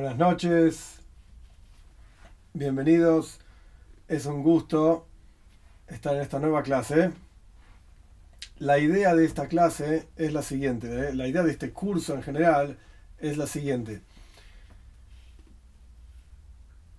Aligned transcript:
Buenas 0.00 0.16
noches, 0.16 1.00
bienvenidos. 2.54 3.40
Es 4.06 4.26
un 4.26 4.44
gusto 4.44 5.08
estar 5.88 6.14
en 6.14 6.22
esta 6.22 6.38
nueva 6.38 6.62
clase. 6.62 7.10
La 8.58 8.78
idea 8.78 9.16
de 9.16 9.24
esta 9.24 9.48
clase 9.48 10.06
es 10.14 10.32
la 10.32 10.42
siguiente, 10.42 10.86
¿eh? 10.86 11.14
la 11.16 11.26
idea 11.26 11.42
de 11.42 11.50
este 11.50 11.72
curso 11.72 12.14
en 12.14 12.22
general 12.22 12.78
es 13.18 13.36
la 13.38 13.48
siguiente. 13.48 14.02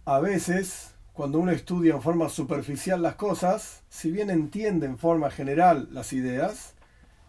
A 0.04 0.20
veces, 0.20 0.94
cuando 1.14 1.40
uno 1.40 1.52
estudia 1.52 1.94
en 1.94 2.02
forma 2.02 2.28
superficial 2.28 3.02
las 3.02 3.16
cosas, 3.16 3.82
si 3.88 4.12
bien 4.12 4.30
entiende 4.30 4.88
en 4.88 4.98
forma 4.98 5.32
general 5.32 5.88
las 5.94 6.12
ideas, 6.12 6.74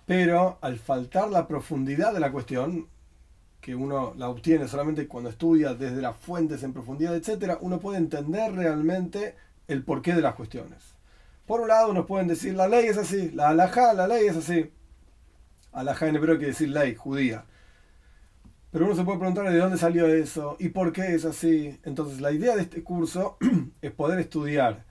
pero 0.04 0.58
al 0.62 0.80
faltar 0.80 1.30
la 1.30 1.46
profundidad 1.46 2.12
de 2.12 2.18
la 2.18 2.32
cuestión, 2.32 2.88
que 3.60 3.74
uno 3.74 4.14
la 4.16 4.28
obtiene 4.28 4.68
solamente 4.68 5.06
cuando 5.06 5.30
estudia 5.30 5.74
desde 5.74 6.00
las 6.00 6.16
fuentes 6.16 6.62
en 6.62 6.72
profundidad, 6.72 7.14
etc., 7.14 7.58
uno 7.60 7.78
puede 7.78 7.98
entender 7.98 8.52
realmente 8.52 9.36
el 9.68 9.84
porqué 9.84 10.14
de 10.14 10.22
las 10.22 10.34
cuestiones. 10.34 10.94
Por 11.46 11.60
un 11.60 11.68
lado, 11.68 11.92
nos 11.92 12.06
pueden 12.06 12.28
decir, 12.28 12.54
la 12.54 12.68
ley 12.68 12.86
es 12.86 12.96
así, 12.96 13.30
la 13.32 13.48
alajá, 13.50 13.92
la 13.92 14.06
ley 14.06 14.26
es 14.26 14.36
así. 14.36 14.70
Alajá 15.72 16.08
en 16.08 16.16
hebreo 16.16 16.36
quiere 16.36 16.52
decir 16.52 16.68
ley, 16.68 16.94
judía. 16.94 17.44
Pero 18.70 18.86
uno 18.86 18.94
se 18.94 19.02
puede 19.02 19.18
preguntar 19.18 19.50
de 19.50 19.58
dónde 19.58 19.76
salió 19.76 20.06
eso 20.06 20.56
y 20.60 20.68
por 20.68 20.92
qué 20.92 21.14
es 21.14 21.24
así. 21.24 21.78
Entonces, 21.82 22.20
la 22.20 22.30
idea 22.30 22.54
de 22.54 22.62
este 22.62 22.84
curso 22.84 23.36
es 23.82 23.90
poder 23.90 24.20
estudiar 24.20 24.84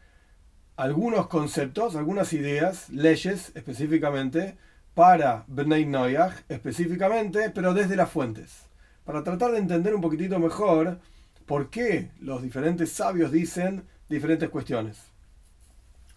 algunos 0.76 1.28
conceptos, 1.28 1.96
algunas 1.96 2.34
ideas, 2.34 2.90
leyes 2.90 3.52
específicamente, 3.56 4.58
para 5.00 5.46
Bnei 5.48 5.86
Noyach 5.86 6.34
específicamente, 6.50 7.52
pero 7.52 7.74
desde 7.74 7.96
las 7.96 8.10
fuentes, 8.10 8.66
para 9.06 9.24
tratar 9.24 9.54
de 9.54 9.60
entender 9.60 9.96
un 9.96 10.02
poquitito 10.02 10.38
mejor 10.40 11.00
por 11.46 11.70
qué 11.70 12.12
los 12.20 12.44
diferentes 12.44 12.92
sabios 12.92 13.32
dicen 13.32 13.86
diferentes 14.10 14.50
cuestiones. 14.50 14.98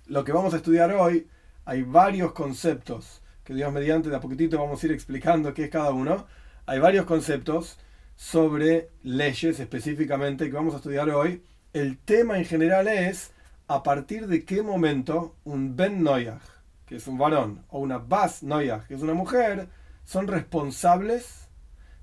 Lo 0.07 0.25
que 0.25 0.33
vamos 0.33 0.53
a 0.53 0.57
estudiar 0.57 0.91
hoy, 0.91 1.29
hay 1.65 1.83
varios 1.83 2.33
conceptos 2.33 3.23
que 3.45 3.55
Dios 3.55 3.73
mediante 3.73 4.11
de 4.11 4.17
a 4.17 4.21
poquitito 4.21 4.59
vamos 4.59 4.83
a 4.83 4.87
ir 4.87 4.91
explicando 4.91 5.55
qué 5.55 5.67
es 5.67 5.71
cada 5.71 5.93
uno. 5.93 6.27
Hay 6.67 6.81
varios 6.81 7.07
conceptos 7.07 7.79
sobre 8.17 8.89
leyes 9.05 9.61
específicamente 9.61 10.47
que 10.47 10.57
vamos 10.57 10.75
a 10.75 10.79
estudiar 10.79 11.09
hoy. 11.11 11.45
El 11.73 11.99
tema 11.99 12.37
en 12.37 12.47
general 12.47 12.89
es 12.89 13.31
a 13.69 13.85
partir 13.85 14.27
de 14.27 14.45
qué 14.45 14.61
momento 14.61 15.37
un 15.45 15.77
Ben 15.77 16.03
que 16.93 16.99
es 16.99 17.07
un 17.07 17.17
varón, 17.17 17.65
o 17.71 17.79
una 17.79 17.97
Bas 17.97 18.43
Noyah, 18.43 18.85
que 18.87 18.93
es 18.93 19.01
una 19.01 19.15
mujer, 19.15 19.67
son 20.05 20.27
responsables 20.27 21.49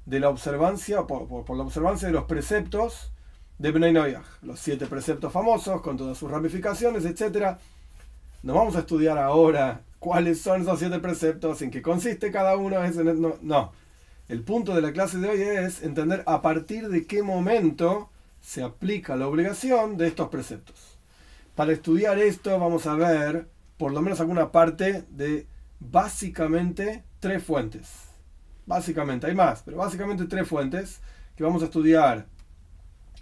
de 0.08 0.20
la 0.20 0.30
observancia, 0.30 1.04
por, 1.04 1.48
la 1.56 1.62
observancia 1.62 2.08
de 2.08 2.14
los 2.16 2.24
preceptos 2.24 3.12
de 3.60 3.72
Bnei 3.72 4.18
los 4.42 4.60
siete 4.60 4.88
preceptos 4.88 5.32
famosos, 5.32 5.82
con 5.82 5.96
todas 5.96 6.18
sus 6.18 6.32
ramificaciones, 6.32 7.06
etc. 7.06 7.58
No 8.42 8.56
vamos 8.56 8.76
a 8.78 8.80
estudiar 8.80 9.20
ahora 9.20 9.82
cuáles 10.00 10.42
son 10.42 10.64
esos 10.64 10.80
siete 10.80 10.98
preceptos, 10.98 11.62
en 11.62 11.70
qué 11.70 11.84
consiste 11.84 12.32
cada 12.32 12.58
uno. 12.58 12.78
No, 12.90 13.36
no. 13.44 13.72
El 14.28 14.42
punto 14.42 14.74
de 14.74 14.82
la 14.82 14.92
clase 14.92 15.20
de 15.20 15.30
hoy 15.30 15.42
es 15.44 15.84
entender 15.84 16.24
a 16.26 16.42
partir 16.42 16.90
de 16.90 17.06
qué 17.06 17.22
momento 17.22 18.10
se 18.42 18.64
aplica 18.64 19.16
la 19.16 19.28
obligación 19.28 19.98
de 19.98 20.08
estos 20.08 20.30
preceptos. 20.30 20.98
Para 21.54 21.74
estudiar 21.74 22.18
esto 22.18 22.58
vamos 22.58 22.88
a 22.88 22.96
ver 22.96 23.59
por 23.80 23.94
lo 23.94 24.02
menos 24.02 24.20
alguna 24.20 24.52
parte 24.52 25.06
de 25.10 25.48
básicamente 25.80 27.06
tres 27.22 27.42
fuentes. 27.42 28.10
Básicamente, 28.66 29.26
hay 29.26 29.34
más, 29.34 29.64
pero 29.64 29.78
básicamente 29.78 30.26
tres 30.26 30.46
fuentes 30.48 31.02
que 31.38 31.46
vamos 31.46 31.62
a 31.62 31.66
estudiar 31.66 32.28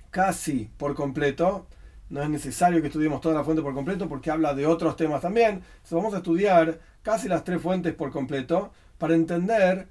casi 0.10 0.72
por 0.78 0.96
completo. 0.96 1.68
No 2.10 2.24
es 2.24 2.30
necesario 2.30 2.82
que 2.82 2.88
estudiemos 2.88 3.22
toda 3.22 3.36
la 3.36 3.44
fuente 3.44 3.62
por 3.62 3.76
completo 3.76 4.10
porque 4.10 4.32
habla 4.32 4.56
de 4.56 4.66
otros 4.66 4.96
temas 4.96 5.22
también. 5.22 5.62
Vamos 5.92 6.16
a 6.16 6.18
estudiar 6.18 6.80
casi 7.04 7.28
las 7.28 7.44
tres 7.44 7.62
fuentes 7.62 7.94
por 7.94 8.10
completo 8.10 8.72
para 8.98 9.14
entender 9.14 9.88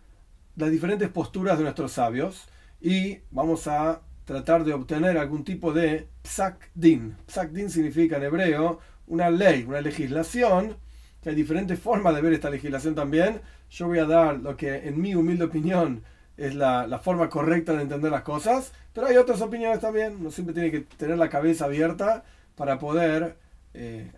las 0.57 0.73
diferentes 0.73 1.09
posturas 1.11 1.59
de 1.59 1.65
nuestros 1.65 1.93
sabios 1.93 2.49
y 2.81 3.21
vamos 3.31 3.69
a 3.69 4.01
tratar 4.25 4.65
de 4.65 4.75
obtener 4.75 5.17
algún 5.17 5.45
tipo 5.45 5.73
de 5.73 6.09
psak 6.23 6.71
din. 6.75 7.15
Psak 7.29 7.53
din 7.53 7.71
significa 7.71 8.17
en 8.17 8.25
hebreo 8.25 8.81
una 9.07 9.31
ley, 9.31 9.65
una 9.67 9.81
legislación, 9.81 10.77
que 11.23 11.31
hay 11.31 11.35
diferentes 11.35 11.79
formas 11.79 12.15
de 12.15 12.23
ver 12.23 12.33
esta 12.33 12.51
legislación 12.51 12.95
también. 12.95 13.41
Yo 13.71 13.89
voy 13.89 13.99
a 13.99 14.07
dar 14.07 14.39
lo 14.39 14.57
que 14.57 14.89
en 14.89 15.01
mi 15.01 15.15
humilde 15.15 15.45
opinión 15.45 16.03
es 16.37 16.55
la, 16.55 17.01
forma 17.03 17.29
correcta 17.31 17.73
de 17.73 17.83
entender 17.83 18.11
las 18.11 18.23
cosas, 18.23 18.73
pero 18.93 19.07
hay 19.07 19.17
otras 19.17 19.41
opiniones 19.41 19.81
también. 19.81 20.17
Uno 20.21 20.31
siempre 20.31 20.55
tiene 20.55 20.71
que 20.71 20.81
tener 20.81 21.19
la 21.19 21.29
cabeza 21.29 21.65
abierta 21.65 22.25
para 22.55 22.79
poder 22.79 23.37
eh, 23.75 24.13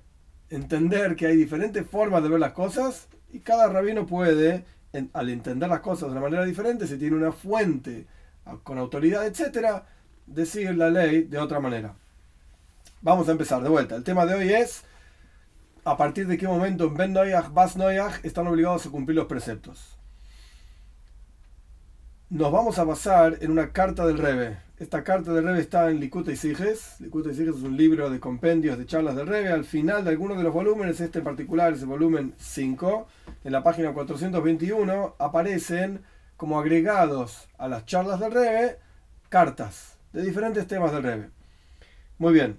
entender 0.50 1.16
que 1.16 1.26
hay 1.26 1.36
diferentes 1.36 1.86
formas 1.86 2.22
de 2.22 2.28
ver 2.28 2.40
las 2.40 2.52
cosas 2.52 3.08
y 3.32 3.40
cada 3.40 3.68
rabino 3.68 4.06
puede, 4.06 4.64
al 5.12 5.28
entender 5.28 5.68
las 5.68 5.80
cosas 5.80 6.08
de 6.08 6.12
una 6.12 6.20
manera 6.20 6.44
diferente, 6.44 6.86
si 6.86 6.96
tiene 6.98 7.16
una 7.16 7.32
fuente 7.32 8.06
con 8.62 8.78
autoridad, 8.78 9.26
etcétera, 9.26 9.86
decir 10.26 10.74
la 10.74 10.90
ley 10.90 11.24
de 11.24 11.38
otra 11.38 11.60
manera. 11.60 11.94
Vamos 13.00 13.28
a 13.28 13.32
empezar 13.32 13.62
de 13.62 13.68
vuelta. 13.68 13.94
El 13.94 14.02
tema 14.02 14.26
de 14.26 14.34
hoy 14.34 14.52
es 14.52 14.82
a 15.84 15.96
partir 15.96 16.26
de 16.26 16.36
qué 16.36 16.48
momento 16.48 16.84
en 16.84 16.94
Ben 16.94 17.12
Noyach, 17.12 17.52
Bas 17.52 17.76
Noyach 17.76 18.24
están 18.24 18.48
obligados 18.48 18.86
a 18.86 18.90
cumplir 18.90 19.16
los 19.16 19.26
preceptos. 19.26 19.96
Nos 22.28 22.50
vamos 22.50 22.78
a 22.78 22.84
basar 22.84 23.38
en 23.40 23.52
una 23.52 23.72
carta 23.72 24.04
del 24.04 24.18
Rebe. 24.18 24.58
Esta 24.78 25.04
carta 25.04 25.32
del 25.32 25.44
Rebe 25.44 25.60
está 25.60 25.90
en 25.90 26.00
Likuta 26.00 26.32
y 26.32 26.36
Siges. 26.36 27.00
Likuta 27.00 27.30
y 27.30 27.34
Siges 27.34 27.56
es 27.56 27.62
un 27.62 27.76
libro 27.76 28.10
de 28.10 28.18
compendios 28.18 28.76
de 28.76 28.84
charlas 28.84 29.14
del 29.14 29.28
Rebe. 29.28 29.50
Al 29.50 29.64
final 29.64 30.02
de 30.02 30.10
algunos 30.10 30.36
de 30.36 30.42
los 30.42 30.52
volúmenes, 30.52 31.00
este 31.00 31.20
en 31.20 31.24
particular 31.24 31.72
es 31.72 31.82
el 31.82 31.86
volumen 31.86 32.34
5, 32.36 33.06
en 33.44 33.52
la 33.52 33.62
página 33.62 33.92
421, 33.92 35.14
aparecen 35.20 36.02
como 36.36 36.58
agregados 36.58 37.48
a 37.58 37.68
las 37.68 37.86
charlas 37.86 38.18
del 38.18 38.32
Rebe 38.32 38.78
cartas 39.28 39.98
de 40.12 40.22
diferentes 40.22 40.66
temas 40.66 40.92
del 40.92 41.04
Rebe. 41.04 41.30
Muy 42.18 42.32
bien, 42.32 42.58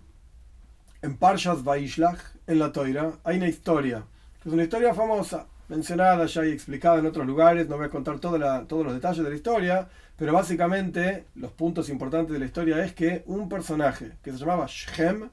en 1.01 1.17
Parshas 1.17 1.63
Vaishlach, 1.63 2.19
en 2.47 2.59
la 2.59 2.71
Toira, 2.71 3.13
hay 3.23 3.37
una 3.37 3.47
historia, 3.47 4.03
que 4.41 4.49
es 4.49 4.53
una 4.53 4.63
historia 4.63 4.93
famosa, 4.93 5.47
mencionada 5.69 6.25
ya 6.25 6.45
y 6.45 6.51
explicada 6.51 6.99
en 6.99 7.05
otros 7.05 7.25
lugares, 7.25 7.69
no 7.69 7.77
voy 7.77 7.85
a 7.85 7.89
contar 7.89 8.19
todos 8.19 8.39
los 8.39 8.93
detalles 8.93 9.23
de 9.23 9.29
la 9.29 9.35
historia, 9.35 9.87
pero 10.17 10.33
básicamente 10.33 11.25
los 11.35 11.51
puntos 11.51 11.89
importantes 11.89 12.33
de 12.33 12.39
la 12.39 12.45
historia 12.45 12.83
es 12.83 12.93
que 12.93 13.23
un 13.27 13.47
personaje 13.47 14.17
que 14.21 14.31
se 14.31 14.37
llamaba 14.37 14.65
Shem, 14.67 15.29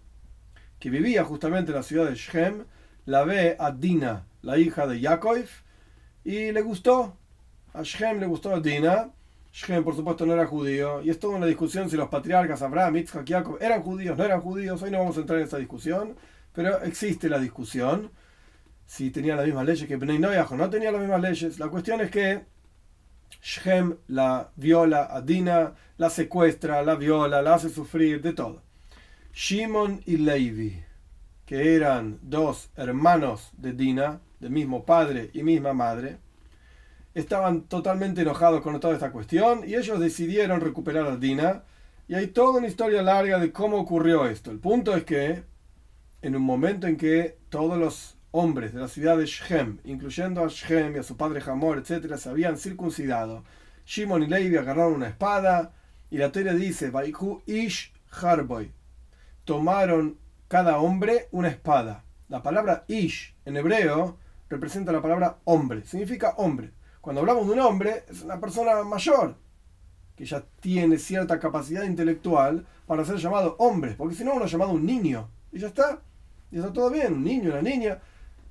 que 0.78 0.91
vivía 0.91 1.25
justamente 1.25 1.72
en 1.72 1.77
la 1.78 1.83
ciudad 1.83 2.09
de 2.09 2.15
Shem, 2.15 2.65
la 3.06 3.25
ve 3.25 3.56
a 3.59 3.72
Dina, 3.72 4.27
la 4.43 4.59
hija 4.59 4.87
de 4.87 5.00
Yaakov, 5.00 5.47
y 6.22 6.53
le 6.53 6.62
gustó, 6.62 7.16
a 7.72 7.83
Shem 7.83 8.21
le 8.21 8.27
gustó 8.27 8.54
a 8.54 8.60
Dina, 8.60 9.10
Shem, 9.56 9.82
por 9.82 9.96
supuesto, 9.96 10.26
no 10.26 10.34
era 10.34 10.46
judío, 10.46 11.00
y 11.02 11.08
es 11.08 11.18
toda 11.18 11.38
una 11.38 11.46
discusión 11.46 11.88
si 11.88 11.96
los 11.96 12.10
patriarcas 12.10 12.60
Abraham, 12.60 12.98
Isaac, 12.98 13.24
Jacob 13.26 13.56
eran 13.58 13.82
judíos, 13.82 14.18
no 14.18 14.22
eran 14.22 14.42
judíos. 14.42 14.82
Hoy 14.82 14.90
no 14.90 14.98
vamos 14.98 15.16
a 15.16 15.20
entrar 15.20 15.38
en 15.38 15.46
esa 15.46 15.56
discusión, 15.56 16.14
pero 16.52 16.82
existe 16.82 17.30
la 17.30 17.38
discusión 17.38 18.10
si 18.84 19.10
tenían 19.10 19.38
las 19.38 19.46
mismas 19.46 19.64
leyes 19.64 19.88
que 19.88 19.96
Bnei 19.96 20.18
Noyaj 20.18 20.52
o 20.52 20.56
no 20.58 20.68
tenían 20.68 20.92
las 20.92 21.00
mismas 21.00 21.22
leyes. 21.22 21.58
La 21.58 21.68
cuestión 21.68 22.02
es 22.02 22.10
que 22.10 22.44
Shem 23.42 23.96
la 24.08 24.50
viola 24.56 25.08
a 25.10 25.22
Dina, 25.22 25.72
la 25.96 26.10
secuestra, 26.10 26.82
la 26.82 26.94
viola, 26.94 27.40
la 27.40 27.54
hace 27.54 27.70
sufrir, 27.70 28.20
de 28.20 28.34
todo. 28.34 28.62
Shimon 29.32 30.02
y 30.04 30.18
Levi, 30.18 30.82
que 31.46 31.74
eran 31.74 32.18
dos 32.20 32.68
hermanos 32.76 33.52
de 33.56 33.72
Dina, 33.72 34.20
del 34.38 34.50
mismo 34.50 34.84
padre 34.84 35.30
y 35.32 35.42
misma 35.42 35.72
madre, 35.72 36.18
estaban 37.21 37.63
totalmente 37.63 38.21
enojados 38.21 38.60
con 38.60 38.78
toda 38.78 38.92
esta 38.92 39.10
cuestión 39.10 39.63
y 39.66 39.74
ellos 39.74 39.98
decidieron 39.98 40.60
recuperar 40.60 41.07
a 41.07 41.16
Dina. 41.16 41.63
Y 42.09 42.15
hay 42.15 42.27
toda 42.27 42.59
una 42.59 42.66
historia 42.66 43.03
larga 43.03 43.39
de 43.39 43.53
cómo 43.53 43.78
ocurrió 43.78 44.27
esto. 44.27 44.51
El 44.51 44.59
punto 44.59 44.95
es 44.95 45.04
que 45.04 45.42
en 46.21 46.36
un 46.36 46.42
momento 46.42 46.86
en 46.86 46.98
que 46.98 47.39
todos 47.48 47.78
los 47.78 48.18
hombres 48.33 48.74
de 48.74 48.80
la 48.80 48.89
ciudad 48.89 49.16
de 49.16 49.24
Shem, 49.24 49.78
incluyendo 49.84 50.45
a 50.45 50.48
Shem 50.48 50.95
y 50.95 50.98
a 50.98 51.03
su 51.03 51.16
padre 51.16 51.41
Hamor, 51.47 51.78
etc., 51.78 52.16
se 52.16 52.28
habían 52.28 52.59
circuncidado, 52.59 53.45
Shimon 53.86 54.24
y 54.24 54.27
Levi 54.27 54.57
agarraron 54.59 54.92
una 54.92 55.09
espada 55.09 55.72
y 56.10 56.19
la 56.19 56.30
teoría 56.30 56.53
dice, 56.53 56.91
Baiku 56.91 57.41
Ish 57.47 57.95
Harboy, 58.10 58.72
tomaron 59.45 60.19
cada 60.48 60.78
hombre 60.78 61.28
una 61.30 61.48
espada. 61.48 62.04
La 62.28 62.42
palabra 62.42 62.84
Ish 62.89 63.34
en 63.47 63.57
hebreo 63.57 64.19
representa 64.51 64.92
la 64.92 65.01
palabra 65.01 65.39
hombre, 65.45 65.83
significa 65.86 66.34
hombre. 66.36 66.75
Cuando 67.06 67.20
hablamos 67.20 67.47
de 67.47 67.53
un 67.53 67.60
hombre, 67.60 68.03
es 68.10 68.22
una 68.22 68.41
persona 68.41 68.82
mayor, 68.82 69.36
que 70.16 70.24
ya 70.24 70.42
tiene 70.58 70.98
cierta 70.98 71.38
capacidad 71.38 71.84
intelectual 71.84 72.66
para 72.84 73.04
ser 73.04 73.18
llamado 73.18 73.54
hombre, 73.60 73.94
porque 73.97 74.16
si 74.16 74.24
no 74.24 74.34
uno 74.34 74.47
es 74.47 74.50
llamado 74.50 74.72
un 74.72 74.84
niño, 74.84 75.28
y 75.53 75.60
ya 75.60 75.68
está, 75.68 76.00
y 76.50 76.56
está 76.56 76.72
todo 76.72 76.91
bien, 76.91 77.12
un 77.12 77.22
niño, 77.22 77.50
una 77.53 77.62
niña, 77.62 78.00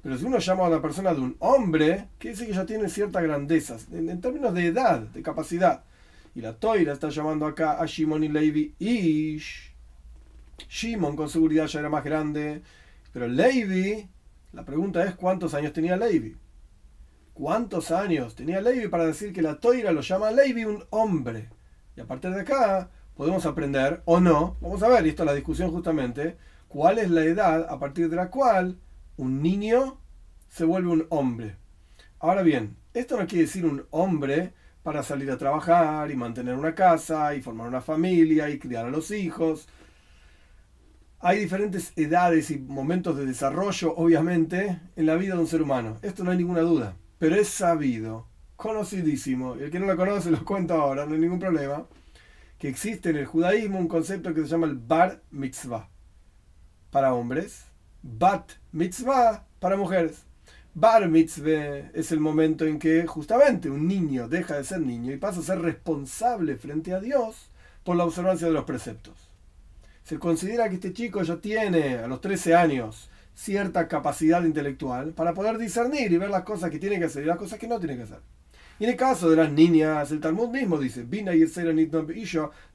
pero 0.02 0.18
si 0.18 0.24
uno 0.24 0.38
llama 0.40 0.64
a 0.64 0.68
una 0.70 0.82
persona 0.82 1.14
de 1.14 1.20
un 1.20 1.36
hombre, 1.40 2.08
quiere 2.18 2.34
decir 2.34 2.48
que 2.48 2.54
ya 2.54 2.66
tiene 2.66 2.88
cierta 2.88 3.20
grandeza, 3.20 3.76
en, 3.92 4.22
términos 4.22 4.54
de 4.54 4.68
edad, 4.68 5.02
de 5.02 5.22
capacidad. 5.22 5.84
Y 6.34 6.40
la 6.40 6.54
Toira 6.54 6.94
está 6.94 7.10
llamando 7.10 7.48
acá 7.48 7.82
a 7.82 7.86
Shimon 7.86 8.24
y 8.24 8.30
Levi 8.30 8.74
Ish. 8.80 9.74
Shimon 10.70 11.18
con 11.18 11.28
seguridad 11.28 11.68
ya 11.68 11.82
era 11.82 11.90
más 11.90 12.06
grande. 12.06 12.62
Pero 13.12 13.28
Levi, 13.28 14.08
la 14.54 14.64
pregunta 14.64 15.04
es 15.04 15.14
cuántos 15.16 15.54
años 15.54 15.74
tenía 15.74 15.98
Levi. 15.98 16.38
¿Cuántos 17.36 17.92
años 17.92 18.34
tenía 18.34 18.62
Levi 18.62 18.88
para 18.88 19.06
decir 19.06 19.34
que 19.34 19.42
la 19.42 19.60
Toira 19.60 19.92
lo 19.92 20.00
llama 20.00 20.32
Levi 20.32 20.64
un 20.64 20.86
hombre? 20.90 21.50
Y 21.98 22.00
a 22.00 22.06
partir 22.06 22.32
de 22.32 22.40
acá 22.40 22.90
podemos 23.14 23.46
aprender 23.46 24.02
o 24.06 24.22
no, 24.22 24.56
vamos 24.62 24.82
a 24.84 24.88
ver, 24.88 25.06
y 25.06 25.10
esto 25.10 25.24
es 25.24 25.28
la 25.28 25.34
discusión 25.34 25.70
justamente, 25.70 26.38
cuál 26.70 26.98
es 26.98 27.10
la 27.10 27.26
edad 27.26 27.68
a 27.70 27.78
partir 27.78 28.10
de 28.10 28.16
la 28.16 28.32
cual 28.32 28.80
un 29.18 29.42
niño 29.42 30.00
se 30.48 30.64
vuelve 30.64 30.92
un 30.92 31.08
hombre. 31.10 31.58
Ahora 32.20 32.42
bien, 32.42 32.78
esto 32.94 33.20
no 33.20 33.28
quiere 33.28 33.48
decir 33.48 33.66
un 33.66 33.86
hombre 33.90 34.54
para 34.82 35.04
salir 35.04 35.30
a 35.30 35.38
trabajar 35.38 36.10
y 36.12 36.16
mantener 36.16 36.56
una 36.56 36.74
casa 36.74 37.36
y 37.36 37.42
formar 37.42 37.68
una 37.68 37.82
familia 37.82 38.50
y 38.50 38.60
criar 38.60 38.86
a 38.86 38.92
los 38.92 39.12
hijos. 39.12 39.68
Hay 41.20 41.40
diferentes 41.40 41.92
edades 41.98 42.50
y 42.50 42.60
momentos 42.60 43.18
de 43.18 43.26
desarrollo, 43.26 43.94
obviamente, 43.98 44.80
en 44.96 45.06
la 45.06 45.16
vida 45.16 45.34
de 45.34 45.42
un 45.42 45.48
ser 45.48 45.62
humano. 45.62 45.98
Esto 46.02 46.24
no 46.24 46.32
hay 46.32 46.38
ninguna 46.38 46.62
duda. 46.62 46.96
Pero 47.18 47.36
es 47.36 47.48
sabido, 47.48 48.28
conocidísimo, 48.56 49.56
y 49.58 49.64
el 49.64 49.72
que 49.72 49.80
no 49.80 49.86
lo 49.86 49.96
conoce 49.96 50.32
lo 50.32 50.44
cuento 50.44 50.74
ahora, 50.74 51.06
no 51.06 51.14
hay 51.14 51.20
ningún 51.20 51.40
problema, 51.40 51.86
que 52.58 52.70
existe 52.70 53.10
en 53.10 53.18
el 53.18 53.26
judaísmo 53.26 53.80
un 53.80 53.88
concepto 53.88 54.34
que 54.34 54.42
se 54.42 54.48
llama 54.48 54.68
el 54.68 54.76
bar 54.76 55.22
mitzvah 55.32 55.90
para 56.92 57.14
hombres, 57.14 57.66
bat 58.02 58.52
mitzvah 58.72 59.46
para 59.60 59.76
mujeres. 59.76 60.24
Bar 60.74 61.10
mitzvah 61.10 61.92
es 61.94 62.12
el 62.12 62.20
momento 62.20 62.66
en 62.66 62.80
que 62.80 63.06
justamente 63.06 63.70
un 63.70 63.88
niño 63.88 64.28
deja 64.28 64.56
de 64.56 64.64
ser 64.64 64.82
niño 64.82 65.12
y 65.12 65.18
pasa 65.18 65.40
a 65.40 65.44
ser 65.44 65.60
responsable 65.60 66.56
frente 66.56 66.94
a 66.94 67.00
Dios 67.00 67.50
por 67.84 67.96
la 67.96 68.06
observancia 68.06 68.48
de 68.48 68.54
los 68.54 68.66
preceptos. 68.66 69.30
Se 70.04 70.20
considera 70.20 70.70
que 70.70 70.76
este 70.76 70.94
chico 70.94 71.22
ya 71.24 71.38
tiene 71.38 71.98
a 71.98 72.08
los 72.08 72.22
13 72.22 72.56
años 72.56 73.10
cierta 73.36 73.88
capacidad 73.88 74.44
intelectual 74.44 75.12
para 75.12 75.34
poder 75.34 75.58
discernir 75.58 76.12
y 76.12 76.18
ver 76.18 76.30
las 76.30 76.44
cosas 76.44 76.72
que 76.72 76.80
tiene 76.80 76.98
que 76.98 77.06
hacer 77.06 77.24
y 77.24 77.28
las 77.28 77.38
cosas 77.38 77.60
que 77.60 77.68
no 77.68 77.80
tiene 77.80 77.98
que 77.98 78.04
hacer. 78.04 78.20
Y 78.80 78.86
en 78.86 78.90
el 78.90 78.96
caso 78.98 79.30
de 79.30 79.38
las 79.38 79.52
niñas, 79.52 80.12
el 80.12 80.20
Talmud 80.20 80.50
mismo 80.50 80.78
dice, 80.78 81.04
Bina 81.04 81.34
y 81.34 81.46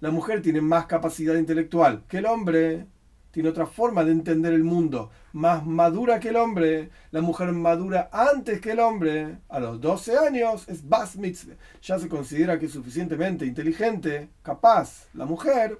la 0.01 0.11
mujer 0.11 0.41
tiene 0.41 0.61
más 0.61 0.87
capacidad 0.87 1.35
intelectual 1.35 2.05
que 2.09 2.19
el 2.19 2.27
hombre 2.27 2.87
tiene 3.31 3.49
otra 3.49 3.67
forma 3.67 4.05
de 4.05 4.13
entender 4.13 4.53
el 4.53 4.65
mundo, 4.65 5.11
más 5.33 5.65
madura 5.65 6.19
que 6.19 6.31
el 6.31 6.37
hombre, 6.37 6.91
la 7.11 7.21
mujer 7.21 7.53
madura 7.53 8.09
antes 8.13 8.61
que 8.61 8.73
el 8.73 8.81
hombre, 8.81 9.39
a 9.49 9.61
los 9.61 9.81
12 9.81 10.19
años 10.19 10.69
es 10.69 10.89
Bas 10.89 11.17
Mitzvah, 11.17 11.55
ya 11.83 11.99
se 11.99 12.09
considera 12.09 12.59
que 12.59 12.67
es 12.67 12.73
suficientemente 12.73 13.47
inteligente, 13.47 14.31
capaz, 14.43 15.07
la 15.15 15.27
mujer, 15.27 15.79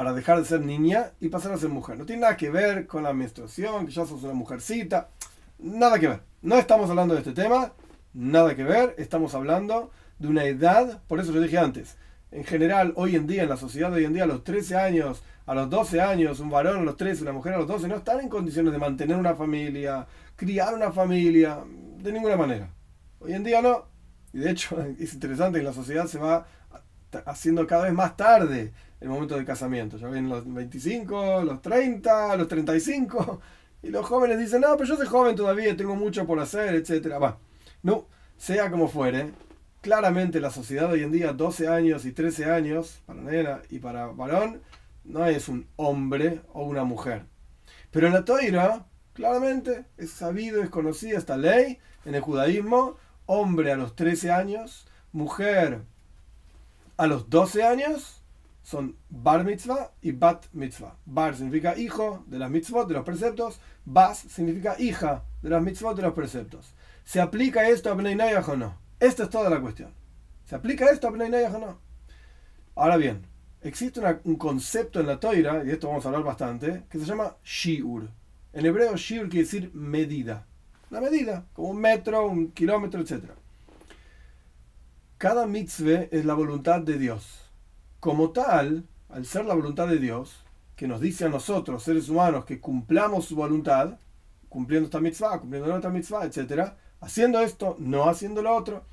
para 0.00 0.14
dejar 0.14 0.38
de 0.38 0.46
ser 0.46 0.62
niña 0.62 1.12
y 1.20 1.28
pasar 1.28 1.52
a 1.52 1.58
ser 1.58 1.68
mujer. 1.68 1.98
No 1.98 2.06
tiene 2.06 2.22
nada 2.22 2.34
que 2.34 2.48
ver 2.48 2.86
con 2.86 3.02
la 3.02 3.12
menstruación, 3.12 3.84
que 3.84 3.92
ya 3.92 4.06
sos 4.06 4.22
una 4.22 4.32
mujercita, 4.32 5.10
nada 5.58 5.98
que 5.98 6.08
ver. 6.08 6.20
No 6.40 6.56
estamos 6.56 6.88
hablando 6.88 7.12
de 7.12 7.20
este 7.20 7.32
tema, 7.34 7.74
nada 8.14 8.56
que 8.56 8.64
ver, 8.64 8.94
estamos 8.96 9.34
hablando 9.34 9.90
de 10.18 10.28
una 10.28 10.44
edad, 10.44 11.02
por 11.06 11.20
eso 11.20 11.32
yo 11.32 11.42
dije 11.42 11.58
antes, 11.58 11.98
en 12.30 12.44
general, 12.44 12.94
hoy 12.96 13.14
en 13.14 13.26
día, 13.26 13.42
en 13.42 13.50
la 13.50 13.58
sociedad 13.58 13.92
hoy 13.92 14.06
en 14.06 14.14
día, 14.14 14.22
a 14.22 14.26
los 14.26 14.42
13 14.42 14.74
años, 14.76 15.22
a 15.44 15.54
los 15.54 15.68
12 15.68 16.00
años, 16.00 16.40
un 16.40 16.48
varón 16.48 16.78
a 16.78 16.82
los 16.82 16.96
13, 16.96 17.20
una 17.24 17.32
mujer 17.32 17.52
a 17.52 17.58
los 17.58 17.68
12, 17.68 17.86
no 17.86 17.96
están 17.96 18.20
en 18.20 18.30
condiciones 18.30 18.72
de 18.72 18.78
mantener 18.78 19.18
una 19.18 19.34
familia, 19.34 20.06
criar 20.34 20.72
una 20.72 20.92
familia, 20.92 21.58
de 21.98 22.10
ninguna 22.10 22.38
manera. 22.38 22.70
Hoy 23.18 23.34
en 23.34 23.44
día 23.44 23.60
no. 23.60 23.84
Y 24.32 24.38
de 24.38 24.50
hecho, 24.50 24.80
es 24.98 25.12
interesante 25.12 25.58
que 25.58 25.64
la 25.66 25.74
sociedad 25.74 26.06
se 26.06 26.18
va 26.18 26.46
haciendo 27.26 27.66
cada 27.66 27.84
vez 27.84 27.92
más 27.92 28.16
tarde 28.16 28.72
el 29.00 29.08
momento 29.08 29.36
del 29.36 29.44
casamiento. 29.44 29.96
Ya 29.96 30.08
ven 30.08 30.28
los 30.28 30.52
25, 30.52 31.42
los 31.44 31.62
30, 31.62 32.36
los 32.36 32.48
35. 32.48 33.40
Y 33.82 33.88
los 33.88 34.04
jóvenes 34.06 34.38
dicen, 34.38 34.60
no, 34.60 34.76
pero 34.76 34.90
yo 34.90 34.96
soy 34.96 35.06
joven 35.06 35.34
todavía, 35.34 35.76
tengo 35.76 35.96
mucho 35.96 36.26
por 36.26 36.38
hacer, 36.38 36.74
etc. 36.74 37.14
Va. 37.20 37.38
No, 37.82 38.06
sea 38.36 38.70
como 38.70 38.88
fuere, 38.88 39.32
claramente 39.80 40.40
la 40.40 40.50
sociedad 40.50 40.90
hoy 40.90 41.02
en 41.02 41.12
día, 41.12 41.32
12 41.32 41.68
años 41.68 42.04
y 42.04 42.12
13 42.12 42.50
años, 42.50 43.02
para 43.06 43.22
nena 43.22 43.62
y 43.70 43.78
para 43.78 44.06
varón, 44.08 44.60
no 45.04 45.24
es 45.26 45.48
un 45.48 45.66
hombre 45.76 46.42
o 46.52 46.64
una 46.64 46.84
mujer. 46.84 47.24
Pero 47.90 48.06
en 48.06 48.12
la 48.12 48.24
Toira, 48.24 48.86
claramente, 49.14 49.86
es 49.96 50.10
sabido, 50.10 50.62
es 50.62 50.68
conocida 50.68 51.16
esta 51.16 51.36
ley 51.38 51.78
en 52.04 52.14
el 52.14 52.20
judaísmo, 52.20 52.96
hombre 53.26 53.72
a 53.72 53.76
los 53.76 53.96
13 53.96 54.30
años, 54.30 54.86
mujer 55.12 55.82
a 57.00 57.06
los 57.06 57.30
12 57.30 57.62
años, 57.62 58.22
son 58.62 58.94
bar 59.08 59.42
mitzvah 59.42 59.92
y 60.02 60.12
bat 60.12 60.44
mitzvah. 60.52 60.98
Bar 61.06 61.34
significa 61.34 61.78
hijo 61.78 62.24
de 62.26 62.38
las 62.38 62.50
mitzvot, 62.50 62.86
de 62.86 62.92
los 62.92 63.06
preceptos, 63.06 63.58
bas 63.86 64.18
significa 64.18 64.76
hija 64.78 65.24
de 65.40 65.48
las 65.48 65.62
mitzvot, 65.62 65.96
de 65.96 66.02
los 66.02 66.12
preceptos. 66.12 66.74
¿Se 67.04 67.18
aplica 67.18 67.66
esto 67.70 67.90
a 67.90 67.94
Bnei 67.94 68.34
o 68.34 68.56
no? 68.56 68.76
Esta 69.00 69.22
es 69.22 69.30
toda 69.30 69.48
la 69.48 69.62
cuestión. 69.62 69.94
¿Se 70.44 70.54
aplica 70.54 70.90
esto 70.90 71.08
a 71.08 71.10
Bnei 71.10 71.46
o 71.46 71.58
no? 71.58 71.78
Ahora 72.74 72.98
bien, 72.98 73.26
existe 73.62 74.02
un 74.24 74.36
concepto 74.36 75.00
en 75.00 75.06
la 75.06 75.18
toira, 75.18 75.64
y 75.64 75.70
esto 75.70 75.88
vamos 75.88 76.04
a 76.04 76.10
hablar 76.10 76.24
bastante, 76.24 76.84
que 76.90 76.98
se 76.98 77.06
llama 77.06 77.34
shiur. 77.42 78.10
En 78.52 78.66
hebreo, 78.66 78.94
shiur 78.98 79.30
quiere 79.30 79.44
decir 79.44 79.70
medida. 79.72 80.46
La 80.90 81.00
medida, 81.00 81.46
como 81.54 81.70
un 81.70 81.80
metro, 81.80 82.26
un 82.26 82.52
kilómetro, 82.52 83.00
etc. 83.00 83.39
Cada 85.20 85.46
mitzvah 85.46 86.06
es 86.10 86.24
la 86.24 86.32
voluntad 86.32 86.80
de 86.80 86.96
Dios. 86.96 87.42
Como 88.00 88.30
tal, 88.30 88.86
al 89.10 89.26
ser 89.26 89.44
la 89.44 89.52
voluntad 89.52 89.86
de 89.86 89.98
Dios, 89.98 90.46
que 90.76 90.88
nos 90.88 90.98
dice 90.98 91.26
a 91.26 91.28
nosotros, 91.28 91.82
seres 91.82 92.08
humanos, 92.08 92.46
que 92.46 92.58
cumplamos 92.58 93.26
su 93.26 93.36
voluntad, 93.36 93.98
cumpliendo 94.48 94.86
esta 94.86 94.98
mitzvah, 94.98 95.38
cumpliendo 95.38 95.68
la 95.68 95.74
otra 95.74 95.90
mitzvah, 95.90 96.24
etc., 96.24 96.72
haciendo 97.02 97.38
esto, 97.40 97.76
no 97.78 98.08
haciendo 98.08 98.40
lo 98.40 98.56
otro, 98.56 98.86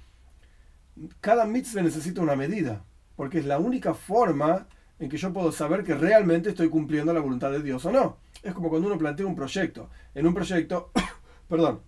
cada 1.22 1.46
mitzvah 1.46 1.82
necesita 1.82 2.20
una 2.20 2.36
medida, 2.36 2.84
porque 3.16 3.40
es 3.40 3.46
la 3.46 3.58
única 3.58 3.94
forma 3.94 4.68
en 5.00 5.08
que 5.08 5.16
yo 5.16 5.32
puedo 5.32 5.54
saber 5.54 5.86
que 5.86 5.96
realmente 5.96 6.50
estoy 6.50 6.68
cumpliendo 6.68 7.14
la 7.14 7.22
voluntad 7.22 7.52
de 7.52 7.64
Dios 7.64 7.86
o 7.86 7.92
no. 7.94 8.18
Es 8.44 8.54
como 8.54 8.68
cuando 8.68 8.90
uno 8.90 8.98
plantea 8.98 9.26
un 9.26 9.36
proyecto. 9.38 9.90
En 10.14 10.28
un 10.28 10.34
proyecto, 10.34 10.92
perdón, 11.48 11.80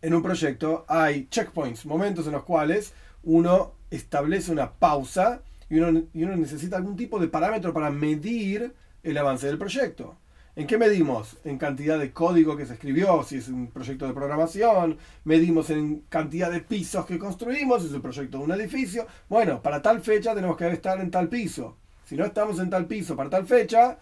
en 0.00 0.14
un 0.14 0.22
proyecto 0.22 0.86
hay 0.88 1.26
checkpoints, 1.26 1.84
momentos 1.84 2.26
en 2.26 2.32
los 2.32 2.44
cuales 2.44 2.94
uno 3.22 3.74
establece 3.90 4.52
una 4.52 4.72
pausa 4.72 5.42
y 5.68 5.78
uno, 5.78 6.02
y 6.12 6.24
uno 6.24 6.36
necesita 6.36 6.76
algún 6.76 6.96
tipo 6.96 7.18
de 7.18 7.28
parámetro 7.28 7.72
para 7.72 7.90
medir 7.90 8.74
el 9.02 9.18
avance 9.18 9.46
del 9.46 9.58
proyecto. 9.58 10.16
¿En 10.56 10.66
qué 10.66 10.76
medimos? 10.76 11.38
En 11.44 11.58
cantidad 11.58 11.98
de 11.98 12.12
código 12.12 12.56
que 12.56 12.66
se 12.66 12.74
escribió, 12.74 13.22
si 13.22 13.36
es 13.36 13.48
un 13.48 13.68
proyecto 13.68 14.06
de 14.06 14.12
programación, 14.12 14.98
medimos 15.24 15.70
en 15.70 16.00
cantidad 16.08 16.50
de 16.50 16.60
pisos 16.60 17.06
que 17.06 17.18
construimos, 17.18 17.82
si 17.82 17.88
es 17.88 17.94
un 17.94 18.02
proyecto 18.02 18.38
de 18.38 18.44
un 18.44 18.52
edificio. 18.52 19.06
Bueno, 19.28 19.62
para 19.62 19.80
tal 19.80 20.00
fecha 20.00 20.34
tenemos 20.34 20.56
que 20.56 20.68
estar 20.70 21.00
en 21.00 21.10
tal 21.10 21.28
piso. 21.28 21.76
Si 22.04 22.16
no 22.16 22.24
estamos 22.24 22.58
en 22.58 22.68
tal 22.68 22.86
piso 22.86 23.14
para 23.14 23.30
tal 23.30 23.46
fecha, 23.46 23.98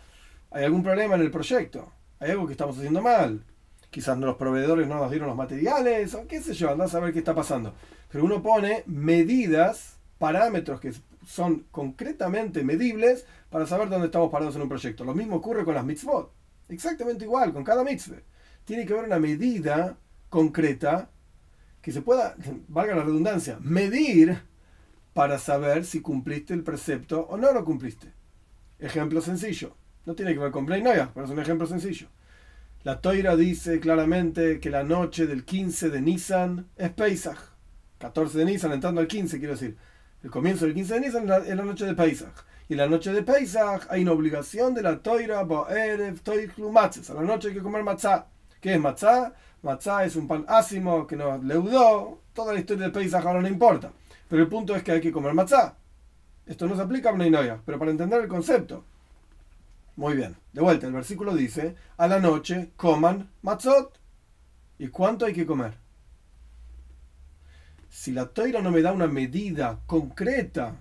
hay 0.50 0.64
algún 0.64 0.82
problema 0.82 1.16
en 1.16 1.20
el 1.20 1.30
proyecto. 1.30 1.92
Hay 2.18 2.30
algo 2.30 2.46
que 2.46 2.52
estamos 2.52 2.78
haciendo 2.78 3.02
mal. 3.02 3.44
Quizás 3.90 4.18
los 4.18 4.36
proveedores 4.36 4.86
no 4.86 4.96
nos 4.96 5.10
dieron 5.10 5.28
los 5.28 5.36
materiales, 5.36 6.14
o 6.14 6.26
qué 6.26 6.42
sé 6.42 6.52
yo, 6.54 6.70
andás 6.70 6.90
a 6.90 6.98
saber 6.98 7.12
qué 7.12 7.20
está 7.20 7.34
pasando. 7.34 7.74
Pero 8.10 8.24
uno 8.24 8.42
pone 8.42 8.82
medidas, 8.86 9.98
parámetros 10.18 10.80
que 10.80 10.92
son 11.26 11.66
concretamente 11.70 12.64
medibles 12.64 13.26
para 13.50 13.66
saber 13.66 13.88
dónde 13.88 14.06
estamos 14.06 14.30
parados 14.30 14.56
en 14.56 14.62
un 14.62 14.68
proyecto. 14.68 15.04
Lo 15.04 15.14
mismo 15.14 15.36
ocurre 15.36 15.64
con 15.64 15.74
las 15.74 15.84
mitzvot. 15.84 16.32
Exactamente 16.68 17.24
igual, 17.24 17.52
con 17.52 17.64
cada 17.64 17.84
mitzvah. 17.84 18.22
Tiene 18.64 18.84
que 18.84 18.92
haber 18.92 19.06
una 19.06 19.18
medida 19.18 19.96
concreta 20.28 21.10
que 21.80 21.92
se 21.92 22.02
pueda, 22.02 22.36
valga 22.68 22.94
la 22.94 23.04
redundancia, 23.04 23.58
medir 23.60 24.42
para 25.14 25.38
saber 25.38 25.84
si 25.84 26.00
cumpliste 26.00 26.54
el 26.54 26.62
precepto 26.62 27.26
o 27.30 27.36
no 27.36 27.52
lo 27.52 27.64
cumpliste. 27.64 28.12
Ejemplo 28.78 29.20
sencillo. 29.20 29.74
No 30.04 30.14
tiene 30.14 30.32
que 30.32 30.40
ver 30.40 30.50
con 30.50 30.66
Play 30.66 30.82
pero 30.82 31.24
es 31.24 31.30
un 31.30 31.40
ejemplo 31.40 31.66
sencillo. 31.66 32.08
La 32.84 33.00
Toira 33.00 33.34
dice 33.34 33.80
claramente 33.80 34.60
que 34.60 34.70
la 34.70 34.84
noche 34.84 35.26
del 35.26 35.44
15 35.44 35.90
de 35.90 36.00
Nisan 36.00 36.68
es 36.76 36.90
Pesach. 36.90 37.36
14 37.98 38.38
de 38.38 38.44
Nisan, 38.44 38.72
entrando 38.72 39.00
al 39.00 39.08
15, 39.08 39.38
quiero 39.38 39.54
decir. 39.54 39.76
El 40.22 40.30
comienzo 40.30 40.64
del 40.64 40.74
15 40.74 40.94
de 40.94 41.00
Nisan 41.00 41.22
es 41.44 41.56
la, 41.56 41.64
noche 41.64 41.86
de 41.86 41.94
Pesach. 41.94 42.32
Y 42.68 42.76
la 42.76 42.86
noche 42.86 43.12
de 43.12 43.24
Pesach 43.24 43.88
hay 43.90 44.02
una 44.02 44.12
obligación 44.12 44.74
de 44.74 44.82
la 44.82 45.02
Toira, 45.02 45.42
Bo'erev, 45.42 46.20
Toichlu, 46.20 46.72
A 46.78 46.90
la 47.14 47.22
noche 47.22 47.48
hay 47.48 47.54
que 47.54 47.62
comer 47.62 47.82
matzah. 47.82 48.26
¿Qué 48.60 48.74
es 48.74 48.80
matzah? 48.80 49.34
Matzah 49.62 50.04
es 50.04 50.14
un 50.14 50.28
pan 50.28 50.44
ácimo 50.46 51.04
que 51.04 51.16
nos 51.16 51.42
leudó. 51.42 52.20
Toda 52.32 52.52
la 52.52 52.60
historia 52.60 52.86
de 52.86 52.92
Pesach 52.92 53.26
ahora 53.26 53.40
no 53.40 53.48
importa. 53.48 53.90
Pero 54.28 54.40
el 54.40 54.48
punto 54.48 54.76
es 54.76 54.84
que 54.84 54.92
hay 54.92 55.00
que 55.00 55.10
comer 55.10 55.34
matzah. 55.34 55.76
Esto 56.46 56.68
no 56.68 56.76
se 56.76 56.82
aplica 56.82 57.08
a 57.08 57.12
Bnei 57.12 57.32
pero 57.66 57.76
para 57.76 57.90
entender 57.90 58.20
el 58.22 58.28
concepto. 58.28 58.84
Muy 59.98 60.14
bien. 60.14 60.36
De 60.52 60.62
vuelta, 60.62 60.86
el 60.86 60.92
versículo 60.92 61.34
dice, 61.34 61.74
a 61.96 62.06
la 62.06 62.20
noche 62.20 62.70
coman 62.76 63.30
matzot. 63.42 63.98
¿Y 64.78 64.88
cuánto 64.88 65.26
hay 65.26 65.34
que 65.34 65.44
comer? 65.44 65.74
si 67.90 68.12
la 68.12 68.26
toira 68.26 68.60
no 68.60 68.70
me 68.70 68.80
da 68.82 68.92
una 68.92 69.08
medida 69.08 69.80
concreta 69.86 70.76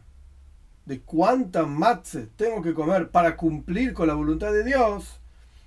de 0.86 1.02
cuánta 1.02 1.66
matze 1.66 2.28
tengo 2.36 2.62
que 2.62 2.76
comer 2.76 3.10
para 3.10 3.36
cumplir 3.36 3.94
con 3.94 4.08
la 4.08 4.14
voluntad 4.14 4.52
de 4.52 4.64
Dios, 4.64 5.20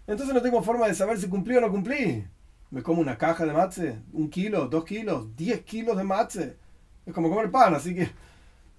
entonces 0.07 0.33
no 0.35 0.43
tengo 0.43 0.63
forma 0.63 0.87
de 0.87 0.95
saber 0.95 1.19
si 1.19 1.29
cumplí 1.29 1.57
o 1.57 1.61
no 1.61 1.71
cumplí. 1.71 2.25
Me 2.71 2.85
como 2.85 3.01
una 3.01 3.19
caja 3.19 3.47
de 3.47 3.53
matze, 3.53 3.99
un 4.13 4.31
kilo, 4.31 4.69
dos 4.69 4.85
kilos, 4.85 5.35
diez 5.35 5.63
kilos 5.63 5.97
de 5.97 6.05
matze. 6.05 6.57
Es 7.05 7.13
como 7.13 7.29
comer 7.29 7.51
pan, 7.51 7.75
así 7.75 7.97
que 7.97 8.11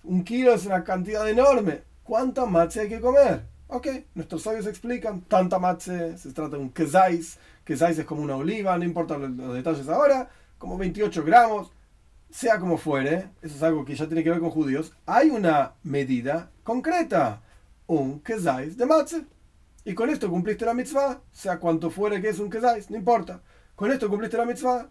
un 0.04 0.24
kilo 0.24 0.54
es 0.54 0.66
una 0.66 0.84
cantidad 0.84 1.28
enorme. 1.30 1.84
¿Cuánta 2.04 2.46
matze 2.46 2.82
hay 2.82 2.90
que 2.90 3.02
comer? 3.02 3.51
Ok, 3.74 3.88
nuestros 4.16 4.42
sabios 4.42 4.68
explican, 4.68 5.22
tanta 5.22 5.58
matze, 5.58 6.18
se 6.18 6.34
trata 6.34 6.58
de 6.58 6.62
un 6.62 6.72
kezais, 6.72 7.40
kezais 7.64 7.98
es 7.98 8.04
como 8.04 8.22
una 8.22 8.36
oliva, 8.36 8.78
no 8.78 8.84
importa 8.84 9.18
los 9.18 9.54
detalles 9.54 9.88
ahora, 9.88 10.30
como 10.58 10.78
28 10.78 11.24
gramos, 11.24 11.72
sea 12.30 12.60
como 12.60 12.78
fuere, 12.78 13.30
eso 13.42 13.56
es 13.56 13.64
algo 13.64 13.86
que 13.86 13.96
ya 13.96 14.08
tiene 14.08 14.26
que 14.26 14.30
ver 14.30 14.42
con 14.42 14.50
judíos, 14.50 14.92
hay 15.06 15.30
una 15.30 15.76
medida 15.84 16.52
concreta, 16.64 17.44
un 17.88 18.20
kezais 18.20 18.76
de 18.76 18.86
matze. 18.86 19.26
Y 19.86 19.94
con 19.94 20.10
esto 20.10 20.30
cumpliste 20.30 20.66
la 20.66 20.74
mitzvah, 20.74 21.22
sea 21.32 21.58
cuanto 21.58 21.90
fuere 21.90 22.22
que 22.22 22.28
es 22.28 22.40
un 22.40 22.50
kezais, 22.50 22.92
no 22.92 22.98
importa. 22.98 23.42
Con 23.78 23.90
esto 23.90 24.10
cumpliste 24.10 24.36
la 24.36 24.44
mitzvah. 24.44 24.90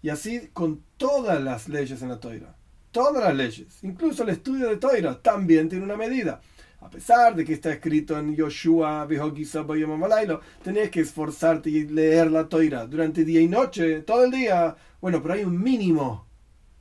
Y 0.00 0.08
así 0.08 0.48
con 0.54 0.82
todas 0.96 1.38
las 1.38 1.68
leyes 1.68 2.00
en 2.00 2.08
la 2.08 2.18
toira. 2.18 2.56
Todas 2.92 3.22
las 3.22 3.34
leyes. 3.34 3.84
Incluso 3.84 4.22
el 4.22 4.30
estudio 4.30 4.70
de 4.70 4.78
toira 4.78 5.20
también 5.20 5.68
tiene 5.68 5.84
una 5.84 5.98
medida. 5.98 6.40
A 6.84 6.90
pesar 6.90 7.34
de 7.34 7.46
que 7.46 7.54
está 7.54 7.72
escrito 7.72 8.18
en 8.18 8.36
Yoshua, 8.36 9.08
tenés 10.62 10.90
que 10.90 11.00
esforzarte 11.00 11.70
y 11.70 11.88
leer 11.88 12.30
la 12.30 12.46
toira 12.46 12.86
durante 12.86 13.24
día 13.24 13.40
y 13.40 13.48
noche, 13.48 14.02
todo 14.02 14.24
el 14.24 14.30
día. 14.30 14.76
Bueno, 15.00 15.22
pero 15.22 15.32
hay 15.32 15.44
un 15.44 15.62
mínimo 15.62 16.26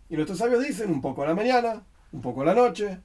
y 0.10 0.16
nuestros 0.16 0.40
sabios 0.40 0.62
dicen 0.62 0.92
un 0.92 1.00
poco 1.00 1.24
a 1.24 1.28
la 1.28 1.34
mañana, 1.34 1.86
un 2.12 2.22
poco 2.22 2.42
a 2.42 2.46
la 2.46 2.54
noche. 2.54 3.00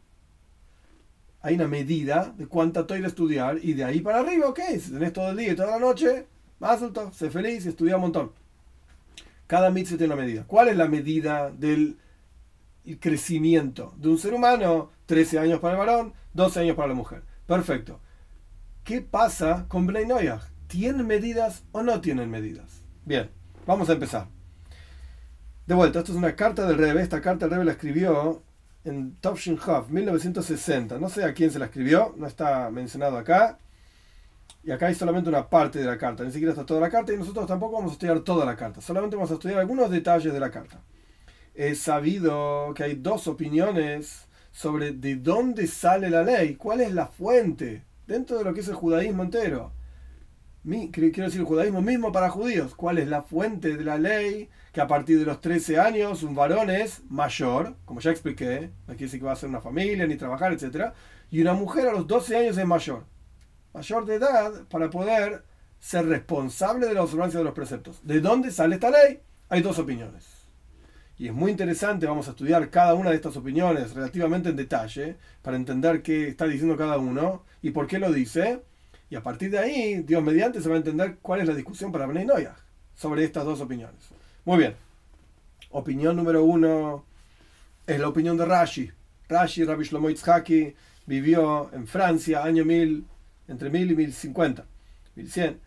Hay 1.41 1.55
una 1.55 1.69
medida 1.69 2.35
de 2.37 2.49
cuánta 2.49 2.85
toira 2.85 3.07
estudiar 3.07 3.61
y 3.63 3.75
de 3.75 3.85
ahí 3.85 4.01
para 4.01 4.19
arriba, 4.19 4.49
ok, 4.49 4.61
si 4.81 4.91
tenés 4.91 5.13
todo 5.13 5.31
el 5.31 5.37
día 5.37 5.53
y 5.53 5.57
toda 5.57 5.71
la 5.71 5.79
noche, 5.79 6.27
más 6.59 6.83
alto, 6.83 7.13
sé 7.13 7.31
feliz 7.31 7.65
y 7.65 7.69
estudia 7.69 7.95
un 7.95 8.03
montón. 8.03 8.33
Cada 9.47 9.71
mitzvah 9.71 9.99
tiene 9.99 10.15
una 10.15 10.23
medida. 10.23 10.45
¿Cuál 10.49 10.67
es 10.67 10.77
la 10.77 10.89
medida 10.89 11.53
del 11.53 11.97
crecimiento 13.01 13.95
de 13.97 14.09
un 14.09 14.19
ser 14.19 14.35
humano? 14.35 14.91
13 15.07 15.39
años 15.39 15.61
para 15.61 15.75
el 15.75 15.79
varón, 15.79 16.15
12 16.35 16.61
años 16.61 16.77
para 16.77 16.89
la 16.89 16.95
mujer. 16.95 17.23
Perfecto. 17.47 18.01
¿Qué 18.85 19.01
pasa 19.01 19.67
con 19.69 19.87
Bnei 19.87 20.07
Noyach? 20.07 20.43
¿Tienen 20.67 21.07
medidas 21.07 21.65
o 21.73 21.83
no 21.83 22.01
tienen 22.01 22.31
medidas? 22.31 22.83
Bien, 23.05 23.31
vamos 23.67 23.89
a 23.89 23.95
empezar. 23.95 24.29
De 25.67 25.75
vuelta, 25.75 25.99
esto 25.99 26.13
es 26.13 26.19
una 26.19 26.35
carta 26.35 26.67
del 26.67 26.79
Rebe. 26.79 27.03
Esta 27.03 27.21
carta 27.21 27.45
el 27.45 27.51
Rebe 27.51 27.65
la 27.65 27.73
escribió 27.73 28.43
en 28.85 29.17
Topshin 29.17 29.55
Huff, 29.55 29.89
1960. 29.91 30.99
No 30.99 31.09
sé 31.09 31.25
a 31.25 31.35
quién 31.35 31.51
se 31.51 31.59
la 31.59 31.67
escribió, 31.67 32.15
no 32.17 32.27
está 32.27 32.71
mencionado 32.71 33.19
acá. 33.19 33.59
Y 34.65 34.71
acá 34.71 34.87
hay 34.87 34.95
solamente 34.95 35.29
una 35.29 35.49
parte 35.49 35.79
de 35.79 35.87
la 35.87 35.97
carta, 35.97 36.25
ni 36.25 36.31
siquiera 36.31 36.53
está 36.53 36.67
toda 36.67 36.81
la 36.81 36.91
carta 36.91 37.13
y 37.13 37.17
nosotros 37.17 37.47
tampoco 37.47 37.77
vamos 37.77 37.93
a 37.93 37.95
estudiar 37.95 38.21
toda 38.21 38.45
la 38.45 38.57
carta, 38.57 38.81
solamente 38.81 39.17
vamos 39.17 39.31
a 39.31 39.35
estudiar 39.35 39.61
algunos 39.61 39.91
detalles 39.91 40.33
de 40.33 40.41
la 40.41 40.51
carta. 40.51 40.81
Es 41.59 41.81
sabido 41.81 42.73
que 42.75 42.85
hay 42.85 42.95
dos 42.95 43.27
opiniones 43.27 44.29
sobre 44.53 44.93
de 44.93 45.17
dónde 45.17 45.67
sale 45.67 46.09
la 46.09 46.23
ley, 46.23 46.55
cuál 46.55 46.81
es 46.81 46.93
la 46.93 47.07
fuente 47.07 47.85
dentro 48.07 48.39
de 48.39 48.45
lo 48.45 48.55
que 48.55 48.61
es 48.61 48.69
el 48.69 48.75
judaísmo 48.75 49.23
entero 49.25 49.73
quiero 50.91 51.25
decir, 51.25 51.41
el 51.41 51.47
judaísmo 51.47 51.81
mismo 51.81 52.13
para 52.13 52.31
judíos, 52.31 52.75
cuál 52.75 52.99
es 52.99 53.09
la 53.09 53.23
fuente 53.23 53.77
de 53.77 53.85
la 53.85 53.99
ley, 53.99 54.49
que 54.73 54.81
a 54.81 54.87
partir 54.87 55.19
de 55.19 55.25
los 55.25 55.41
13 55.41 55.79
años 55.79 56.23
un 56.23 56.35
varón 56.35 56.71
es 56.71 57.03
mayor, 57.09 57.75
como 57.85 58.01
ya 58.01 58.11
expliqué, 58.11 58.71
no 58.87 58.95
quiere 58.95 59.05
decir 59.05 59.21
que 59.21 59.27
va 59.27 59.33
a 59.33 59.37
ser 59.37 59.49
una 59.49 59.61
familia 59.61 60.07
ni 60.07 60.17
trabajar, 60.17 60.53
etc. 60.53 60.93
Y 61.31 61.41
una 61.41 61.55
mujer 61.55 61.89
a 61.89 61.93
los 61.93 62.07
12 62.07 62.37
años 62.37 62.59
es 62.59 62.67
mayor, 62.67 63.05
mayor 63.73 64.05
de 64.05 64.15
edad 64.17 64.67
para 64.69 64.91
poder 64.91 65.45
ser 65.79 66.07
responsable 66.07 66.87
de 66.87 66.95
la 66.95 67.03
observancia 67.03 67.39
de 67.39 67.45
los 67.45 67.55
preceptos. 67.55 68.01
¿De 68.03 68.21
dónde 68.21 68.51
sale 68.51 68.75
esta 68.75 68.91
ley? 68.91 69.21
Hay 69.49 69.63
dos 69.63 69.79
opiniones. 69.79 70.38
Y 71.19 71.27
es 71.27 71.35
muy 71.35 71.51
interesante, 71.51 72.07
vamos 72.07 72.29
a 72.29 72.31
estudiar 72.31 72.71
cada 72.71 72.95
una 72.95 73.11
de 73.11 73.17
estas 73.17 73.37
opiniones 73.37 73.95
relativamente 73.95 74.51
en 74.51 74.57
detalle 74.57 75.17
para 75.43 75.57
entender 75.57 76.03
qué 76.03 76.29
está 76.29 76.47
diciendo 76.47 76.77
cada 76.77 76.99
uno 76.99 77.43
y 77.61 77.71
por 77.71 77.87
qué 77.89 77.99
lo 77.99 78.13
dice 78.13 78.61
y 79.11 79.17
a 79.17 79.23
partir 79.23 79.51
de 79.51 79.59
ahí, 79.59 80.03
Dios 80.03 80.23
mediante, 80.23 80.61
se 80.61 80.69
va 80.69 80.75
a 80.75 80.79
entender 80.79 81.17
cuál 81.23 81.41
es 81.41 81.49
la 81.49 81.55
discusión 81.55 81.91
para 81.91 82.07
Bnei 82.07 82.27
Noyah 82.27 82.57
sobre 82.95 83.25
estas 83.25 83.45
dos 83.45 83.61
opiniones. 83.61 84.11
Muy 84.45 84.59
bien. 84.59 84.75
Opinión 85.71 86.17
número 86.17 86.45
uno 86.45 87.05
es 87.87 87.99
la 87.99 88.09
opinión 88.09 88.37
de 88.37 88.45
Rashi. 88.45 88.91
Rashi, 89.29 89.65
Rabbi 89.65 89.85
Shlomo 89.85 90.11
Yitzhaki, 90.11 90.75
vivió 91.07 91.71
en 91.73 91.87
Francia, 91.87 92.45
año 92.45 92.65
1000, 92.65 93.05
entre 93.49 93.71
1000 93.71 93.93
y 93.93 93.97
1050, 93.97 94.65
1100. 95.17 95.61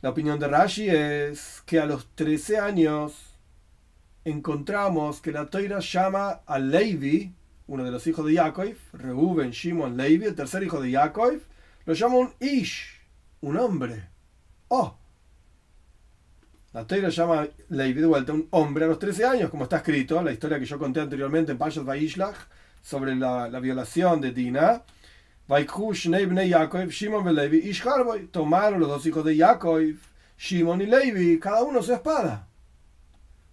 La 0.00 0.10
opinión 0.10 0.38
de 0.38 0.48
Rashi 0.48 0.88
es 0.88 1.62
que 1.66 1.80
a 1.80 1.86
los 1.86 2.06
13 2.14 2.58
años 2.58 3.27
encontramos 4.30 5.20
que 5.20 5.32
la 5.32 5.46
Toira 5.46 5.80
llama 5.80 6.40
a 6.46 6.58
Levi, 6.58 7.32
uno 7.66 7.84
de 7.84 7.90
los 7.90 8.06
hijos 8.06 8.26
de 8.26 8.34
Yaakov, 8.34 8.74
Reuben, 8.92 9.50
Shimon, 9.50 9.96
Levi, 9.96 10.26
el 10.26 10.34
tercer 10.34 10.62
hijo 10.62 10.80
de 10.80 10.90
Yaakov, 10.90 11.40
lo 11.86 11.94
llama 11.94 12.16
un 12.16 12.34
Ish, 12.40 13.00
un 13.40 13.56
hombre. 13.56 14.08
Oh. 14.68 14.96
La 16.72 16.86
Torah 16.86 17.08
llama 17.08 17.48
Levi 17.70 18.00
de 18.00 18.06
vuelta 18.06 18.32
un 18.34 18.46
hombre 18.50 18.84
a 18.84 18.88
los 18.88 18.98
13 18.98 19.24
años, 19.24 19.50
como 19.50 19.64
está 19.64 19.78
escrito, 19.78 20.22
la 20.22 20.32
historia 20.32 20.58
que 20.58 20.66
yo 20.66 20.78
conté 20.78 21.00
anteriormente 21.00 21.52
en 21.52 21.58
Pashas 21.58 21.84
Vaishlach, 21.84 22.36
sobre 22.82 23.16
la, 23.16 23.48
violación 23.60 24.20
de 24.20 24.32
Dina. 24.32 24.82
Tomaron 28.30 28.80
los 28.80 28.88
dos 28.88 29.06
hijos 29.06 29.24
de 29.24 29.36
Yaakov, 29.36 29.94
Shimon 30.38 30.82
y 30.82 30.86
Levi, 30.86 31.38
cada 31.40 31.62
uno 31.62 31.82
su 31.82 31.94
espada. 31.94 32.46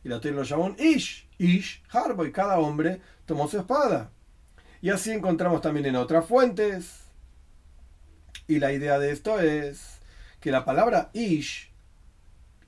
Y 0.06 0.08
la 0.08 0.20
lo 0.20 0.44
llamó 0.44 0.66
un 0.66 0.76
Ish, 0.80 1.28
Ish, 1.40 1.84
Harboy, 1.92 2.32
cada 2.32 2.60
hombre 2.60 3.02
tomó 3.26 3.48
su 3.50 3.58
espada. 3.58 4.12
Y 4.80 4.92
así 4.92 5.12
encontramos 5.12 5.62
también 5.62 5.88
en 5.88 5.96
otras 5.96 6.26
fuentes 6.26 7.06
y 8.48 8.60
la 8.60 8.72
idea 8.72 9.00
de 9.00 9.12
esto 9.12 9.40
es 9.40 10.00
que 10.40 10.52
la 10.52 10.64
palabra 10.64 11.10
ish 11.14 11.72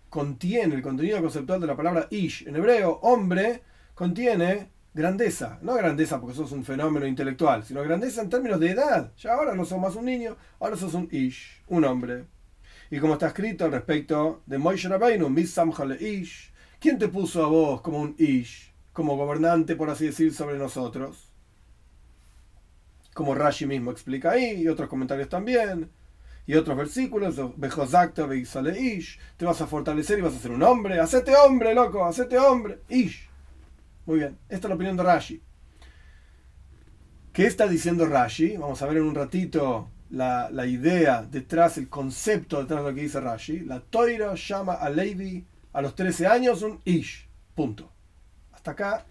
contiene, 0.10 0.74
el 0.74 0.82
contenido 0.82 1.22
conceptual 1.22 1.62
de 1.62 1.68
la 1.68 1.76
palabra 1.76 2.08
ish 2.10 2.48
en 2.48 2.56
hebreo, 2.56 3.00
hombre, 3.04 3.62
contiene 3.94 4.72
grandeza. 4.96 5.60
No 5.62 5.76
grandeza 5.76 6.20
porque 6.20 6.36
sos 6.36 6.52
un 6.52 6.66
fenómeno 6.66 7.06
intelectual, 7.06 7.64
sino 7.64 7.84
grandeza 7.84 8.22
en 8.22 8.32
términos 8.32 8.60
de 8.60 8.72
edad. 8.72 9.12
Ya 9.18 9.36
ahora 9.36 9.54
no 9.54 9.66
sos 9.66 9.80
más 9.80 9.96
un 9.96 10.06
niño, 10.06 10.36
ahora 10.60 10.76
sos 10.76 10.96
un 10.96 11.08
ish, 11.12 11.62
un 11.68 11.86
hombre. 11.86 12.26
Y 12.90 12.98
como 13.00 13.14
está 13.14 13.28
escrito 13.28 13.66
al 13.66 13.74
respecto 13.74 14.42
de 14.48 14.58
Moishe 14.58 14.90
Rabbeinu, 14.90 15.30
ish, 15.38 16.52
¿quién 16.88 17.00
te 17.00 17.10
puso 17.10 17.44
a 17.44 17.50
vos 17.50 17.82
como 17.82 18.00
un 18.00 18.16
ish, 18.18 18.74
como 18.94 19.18
gobernante, 19.18 19.76
por 19.76 19.90
así 19.90 20.06
decir, 20.06 20.34
sobre 20.34 20.58
nosotros? 20.58 21.34
como 23.14 23.36
Rashi 23.36 23.66
mismo 23.66 23.92
explica 23.92 24.32
ahí, 24.32 24.62
y 24.62 24.68
otros 24.70 24.88
comentarios 24.88 25.28
también, 25.28 25.90
y 26.46 26.54
otros 26.54 26.78
versículos, 26.78 27.36
ish, 28.80 29.20
te 29.36 29.44
vas 29.44 29.60
a 29.60 29.68
fortalecer 29.68 30.20
y 30.20 30.22
vas 30.22 30.36
a 30.36 30.40
ser 30.40 30.52
un 30.52 30.64
hombre, 30.64 31.00
hacete 31.00 31.36
hombre, 31.36 31.74
loco, 31.74 32.06
hacete 32.06 32.38
hombre, 32.38 32.80
ish. 32.88 33.28
Muy 34.06 34.20
bien, 34.20 34.38
esta 34.48 34.68
es 34.68 34.70
la 34.70 34.76
opinión 34.76 34.96
de 34.96 35.04
Rashi. 35.04 35.42
¿Qué 37.34 37.48
está 37.48 37.68
diciendo 37.68 38.06
Rashi? 38.06 38.56
Vamos 38.56 38.82
a 38.82 38.86
ver 38.86 38.98
en 38.98 39.04
un 39.04 39.16
ratito 39.16 39.90
la, 40.12 40.50
idea 40.66 41.24
detrás, 41.24 41.80
el 41.80 41.90
concepto 41.90 42.62
detrás 42.62 42.82
de 42.82 42.90
lo 42.92 42.96
que 42.96 43.02
dice 43.02 43.20
Rashi. 43.20 43.60
La 43.62 43.82
Toira 43.82 44.36
llama 44.36 44.76
a 44.76 44.90
Levi 44.90 45.46
a 45.74 45.82
los 45.82 45.96
13 45.96 46.28
años 46.28 46.62
un 46.62 46.80
ish. 46.86 47.28
Punto. 47.56 47.92
Hasta 48.52 48.72
acá 48.72 49.06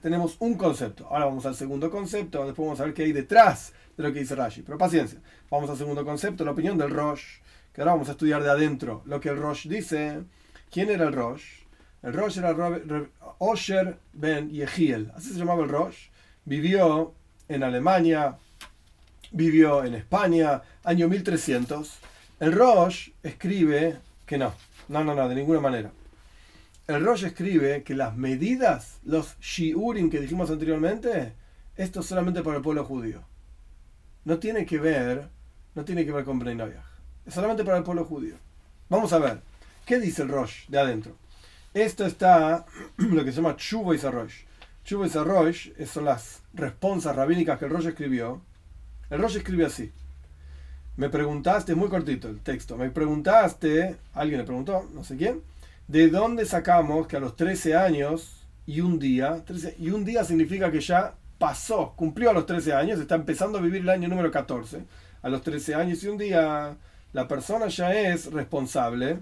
tenemos 0.00 0.36
un 0.40 0.54
concepto. 0.54 1.06
Ahora 1.06 1.26
vamos 1.26 1.46
al 1.46 1.54
segundo 1.54 1.90
concepto, 1.90 2.44
después 2.44 2.66
vamos 2.66 2.80
a 2.80 2.84
ver 2.84 2.94
qué 2.94 3.04
hay 3.04 3.12
detrás 3.12 3.72
de 3.96 4.02
lo 4.02 4.12
que 4.12 4.20
dice 4.20 4.34
Rashi. 4.34 4.62
Pero 4.62 4.78
paciencia, 4.78 5.20
vamos 5.50 5.70
al 5.70 5.76
segundo 5.76 6.04
concepto, 6.04 6.44
la 6.44 6.50
opinión 6.50 6.76
del 6.76 6.90
Rosh, 6.90 7.38
que 7.72 7.80
ahora 7.80 7.92
vamos 7.92 8.08
a 8.08 8.12
estudiar 8.12 8.42
de 8.42 8.50
adentro 8.50 9.02
lo 9.06 9.20
que 9.20 9.28
el 9.28 9.36
Rosh 9.36 9.68
dice. 9.68 10.22
¿Quién 10.70 10.90
era 10.90 11.06
el 11.06 11.12
Rosh? 11.12 11.44
El 12.02 12.14
Rosh 12.14 12.38
era 12.38 12.56
Osher 13.38 13.98
ben 14.12 14.50
Yehiel, 14.50 15.12
así 15.14 15.30
se 15.30 15.38
llamaba 15.38 15.62
el 15.62 15.68
Rosh. 15.68 16.08
Vivió 16.44 17.14
en 17.48 17.62
Alemania, 17.62 18.38
vivió 19.30 19.84
en 19.84 19.94
España, 19.94 20.62
año 20.82 21.08
1300. 21.08 21.98
El 22.40 22.52
Rosh 22.52 23.10
escribe 23.22 23.98
que 24.26 24.38
no, 24.38 24.52
no, 24.88 25.04
no, 25.04 25.14
no, 25.14 25.28
de 25.28 25.34
ninguna 25.34 25.60
manera 25.60 25.90
el 26.86 27.04
Rosh 27.04 27.24
escribe 27.24 27.82
que 27.84 27.94
las 27.94 28.16
medidas, 28.16 28.98
los 29.04 29.38
shiurim 29.40 30.10
que 30.10 30.20
dijimos 30.20 30.50
anteriormente, 30.50 31.34
esto 31.76 32.00
es 32.00 32.06
solamente 32.06 32.42
para 32.42 32.56
el 32.56 32.62
pueblo 32.62 32.84
judío. 32.84 33.22
No 34.24 34.38
tiene 34.38 34.66
que 34.66 34.78
ver, 34.78 35.28
no 35.74 35.84
tiene 35.84 36.04
que 36.04 36.12
ver 36.12 36.24
con 36.24 36.38
Bnei 36.38 36.58
Es 37.24 37.34
solamente 37.34 37.64
para 37.64 37.78
el 37.78 37.84
pueblo 37.84 38.04
judío. 38.04 38.36
Vamos 38.88 39.12
a 39.12 39.18
ver, 39.18 39.40
¿qué 39.86 40.00
dice 40.00 40.22
el 40.22 40.28
Rosh 40.28 40.66
de 40.68 40.80
adentro? 40.80 41.16
Esto 41.72 42.04
está, 42.04 42.66
lo 42.96 43.24
que 43.24 43.30
se 43.30 43.36
llama 43.36 43.56
Chubo 43.56 43.94
y 43.94 43.98
Rosh. 43.98 44.44
Chubes 44.84 45.14
Rosh, 45.14 45.70
son 45.86 46.06
las 46.06 46.42
responsas 46.52 47.14
rabínicas 47.14 47.58
que 47.58 47.66
el 47.66 47.70
Rosh 47.70 47.86
escribió. 47.86 48.42
El 49.10 49.20
Rosh 49.20 49.36
escribe 49.36 49.64
así. 49.64 49.92
Me 50.96 51.08
preguntaste, 51.08 51.74
muy 51.74 51.88
cortito 51.88 52.28
el 52.28 52.40
texto, 52.40 52.76
me 52.76 52.90
preguntaste, 52.90 53.96
alguien 54.14 54.40
le 54.40 54.44
preguntó, 54.44 54.88
no 54.94 55.04
sé 55.04 55.16
quién, 55.16 55.42
¿de 55.88 56.08
dónde 56.08 56.44
sacamos 56.44 57.06
que 57.06 57.16
a 57.16 57.20
los 57.20 57.34
13 57.36 57.76
años 57.76 58.44
y 58.66 58.80
un 58.80 58.98
día, 58.98 59.42
13, 59.44 59.76
y 59.78 59.90
un 59.90 60.04
día 60.04 60.24
significa 60.24 60.70
que 60.70 60.80
ya 60.80 61.14
pasó, 61.38 61.94
cumplió 61.96 62.30
a 62.30 62.34
los 62.34 62.46
13 62.46 62.74
años, 62.74 63.00
está 63.00 63.14
empezando 63.14 63.58
a 63.58 63.62
vivir 63.62 63.82
el 63.82 63.88
año 63.88 64.08
número 64.08 64.30
14, 64.30 64.84
a 65.22 65.28
los 65.28 65.42
13 65.42 65.74
años 65.74 66.02
y 66.04 66.08
un 66.08 66.18
día 66.18 66.76
la 67.12 67.28
persona 67.28 67.68
ya 67.68 67.92
es 67.92 68.32
responsable 68.32 69.18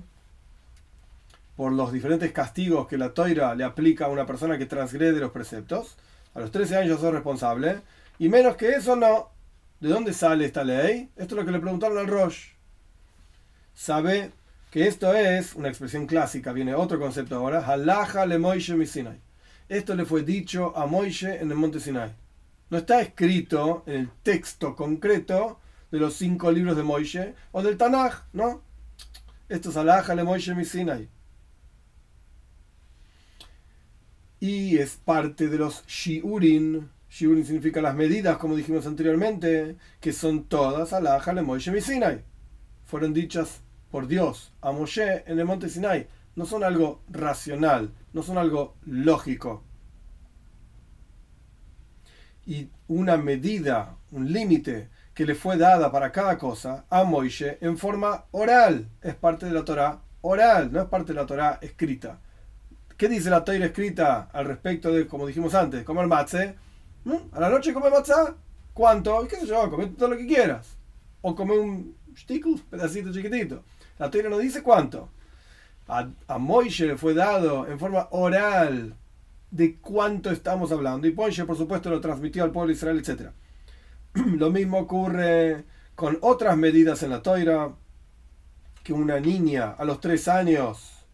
por 1.56 1.72
los 1.72 1.92
diferentes 1.92 2.32
castigos 2.32 2.86
que 2.86 2.96
la 2.96 3.12
toira 3.12 3.54
le 3.54 3.64
aplica 3.64 4.06
a 4.06 4.08
una 4.08 4.26
persona 4.26 4.56
que 4.56 4.66
transgrede 4.66 5.20
los 5.20 5.32
preceptos. 5.32 5.96
A 6.34 6.40
los 6.40 6.50
13 6.52 6.76
años 6.76 7.00
sos 7.00 7.12
responsable. 7.12 7.80
Y 8.18 8.28
menos 8.28 8.56
que 8.56 8.70
eso 8.70 8.96
no. 8.96 9.28
¿De 9.80 9.88
dónde 9.88 10.12
sale 10.12 10.44
esta 10.44 10.62
ley? 10.62 11.08
Esto 11.16 11.34
es 11.34 11.40
lo 11.40 11.44
que 11.44 11.52
le 11.52 11.58
preguntaron 11.58 11.98
al 11.98 12.06
Rosh. 12.06 12.50
Sabe 13.74 14.32
que 14.70 14.86
esto 14.86 15.14
es 15.14 15.54
una 15.54 15.68
expresión 15.68 16.06
clásica, 16.06 16.52
viene 16.52 16.74
otro 16.74 17.00
concepto 17.00 17.36
ahora. 17.36 17.64
Halaja 17.66 18.26
le 18.26 18.38
Moishe 18.38 18.74
mi 18.74 18.86
Sinai. 18.86 19.18
Esto 19.68 19.94
le 19.94 20.04
fue 20.04 20.22
dicho 20.22 20.76
a 20.76 20.86
Moishe 20.86 21.40
en 21.40 21.50
el 21.50 21.56
monte 21.56 21.80
Sinai. 21.80 22.12
No 22.68 22.78
está 22.78 23.00
escrito 23.00 23.82
en 23.86 23.94
el 23.94 24.10
texto 24.22 24.76
concreto 24.76 25.58
de 25.90 25.98
los 25.98 26.14
cinco 26.14 26.52
libros 26.52 26.76
de 26.76 26.82
Moishe 26.82 27.34
o 27.52 27.62
del 27.62 27.78
Tanaj, 27.78 28.24
¿no? 28.32 28.62
Esto 29.48 29.70
es 29.70 29.76
Halaja 29.76 30.14
le 30.14 30.24
Moishe 30.24 30.54
mi 30.54 30.64
Sinai. 30.64 31.08
y 34.40 34.78
es 34.78 34.96
parte 34.96 35.48
de 35.48 35.58
los 35.58 35.86
shiurin. 35.86 36.88
Shiurin 37.10 37.44
significa 37.44 37.82
las 37.82 37.94
medidas, 37.94 38.38
como 38.38 38.54
dijimos 38.54 38.86
anteriormente, 38.86 39.76
que 40.00 40.12
son 40.12 40.44
todas 40.44 40.92
alaja 40.92 41.32
le 41.32 41.42
Moshe 41.42 41.80
Sinai. 41.80 42.22
Fueron 42.86 43.12
dichas 43.12 43.60
por 43.90 44.06
Dios 44.06 44.52
a 44.60 44.70
Moshe 44.70 45.24
en 45.26 45.38
el 45.38 45.44
monte 45.44 45.68
Sinai. 45.68 46.06
No 46.36 46.46
son 46.46 46.62
algo 46.62 47.02
racional, 47.10 47.90
no 48.12 48.22
son 48.22 48.38
algo 48.38 48.76
lógico. 48.86 49.64
Y 52.46 52.68
una 52.86 53.16
medida, 53.16 53.96
un 54.12 54.32
límite 54.32 54.88
que 55.12 55.26
le 55.26 55.34
fue 55.34 55.56
dada 55.56 55.90
para 55.90 56.12
cada 56.12 56.38
cosa 56.38 56.84
a 56.88 57.04
Moishe 57.04 57.58
en 57.60 57.76
forma 57.76 58.26
oral. 58.30 58.88
Es 59.02 59.14
parte 59.16 59.46
de 59.46 59.52
la 59.52 59.64
Torah 59.64 60.00
oral, 60.22 60.72
no 60.72 60.80
es 60.80 60.86
parte 60.88 61.12
de 61.12 61.20
la 61.20 61.26
Torah 61.26 61.58
escrita. 61.60 62.20
¿Qué 62.96 63.08
dice 63.08 63.30
la 63.30 63.44
Torah 63.44 63.66
escrita 63.66 64.28
al 64.32 64.46
respecto 64.46 64.92
de, 64.92 65.06
como 65.06 65.26
dijimos 65.26 65.54
antes, 65.54 65.84
comer 65.84 66.06
matze? 66.06 66.54
¿Mm? 67.04 67.16
¿A 67.32 67.40
la 67.40 67.48
noche 67.48 67.72
comer 67.72 67.90
matzah? 67.90 68.34
¿Cuánto? 68.74 69.26
¿Qué 69.28 69.36
sé 69.36 69.46
yo? 69.46 69.70
Come 69.70 69.86
todo 69.88 70.10
lo 70.10 70.16
que 70.16 70.26
quieras. 70.26 70.76
O 71.22 71.34
come 71.34 71.58
un 71.58 71.96
pedacito 72.70 73.12
chiquitito. 73.12 73.64
La 73.98 74.10
Torah 74.10 74.28
no 74.28 74.38
dice 74.38 74.62
cuánto. 74.62 75.08
A, 75.88 76.08
a 76.28 76.38
Moishe 76.38 76.86
le 76.86 76.96
fue 76.96 77.14
dado 77.14 77.66
en 77.66 77.78
forma 77.78 78.08
oral 78.10 78.94
de 79.50 79.76
cuánto 79.76 80.30
estamos 80.30 80.72
hablando. 80.72 81.06
Y 81.06 81.12
Moishe, 81.12 81.44
por 81.44 81.56
supuesto, 81.56 81.90
lo 81.90 82.00
transmitió 82.00 82.44
al 82.44 82.52
pueblo 82.52 82.68
de 82.68 82.74
Israel, 82.74 83.02
etc. 83.04 83.30
lo 84.14 84.50
mismo 84.50 84.78
ocurre 84.78 85.64
con 85.94 86.18
otras 86.22 86.56
medidas 86.56 87.02
en 87.02 87.10
la 87.10 87.22
Torah, 87.22 87.72
que 88.82 88.92
una 88.92 89.20
niña 89.20 89.72
a 89.76 89.84
los 89.84 90.00
tres 90.00 90.28
años 90.28 91.04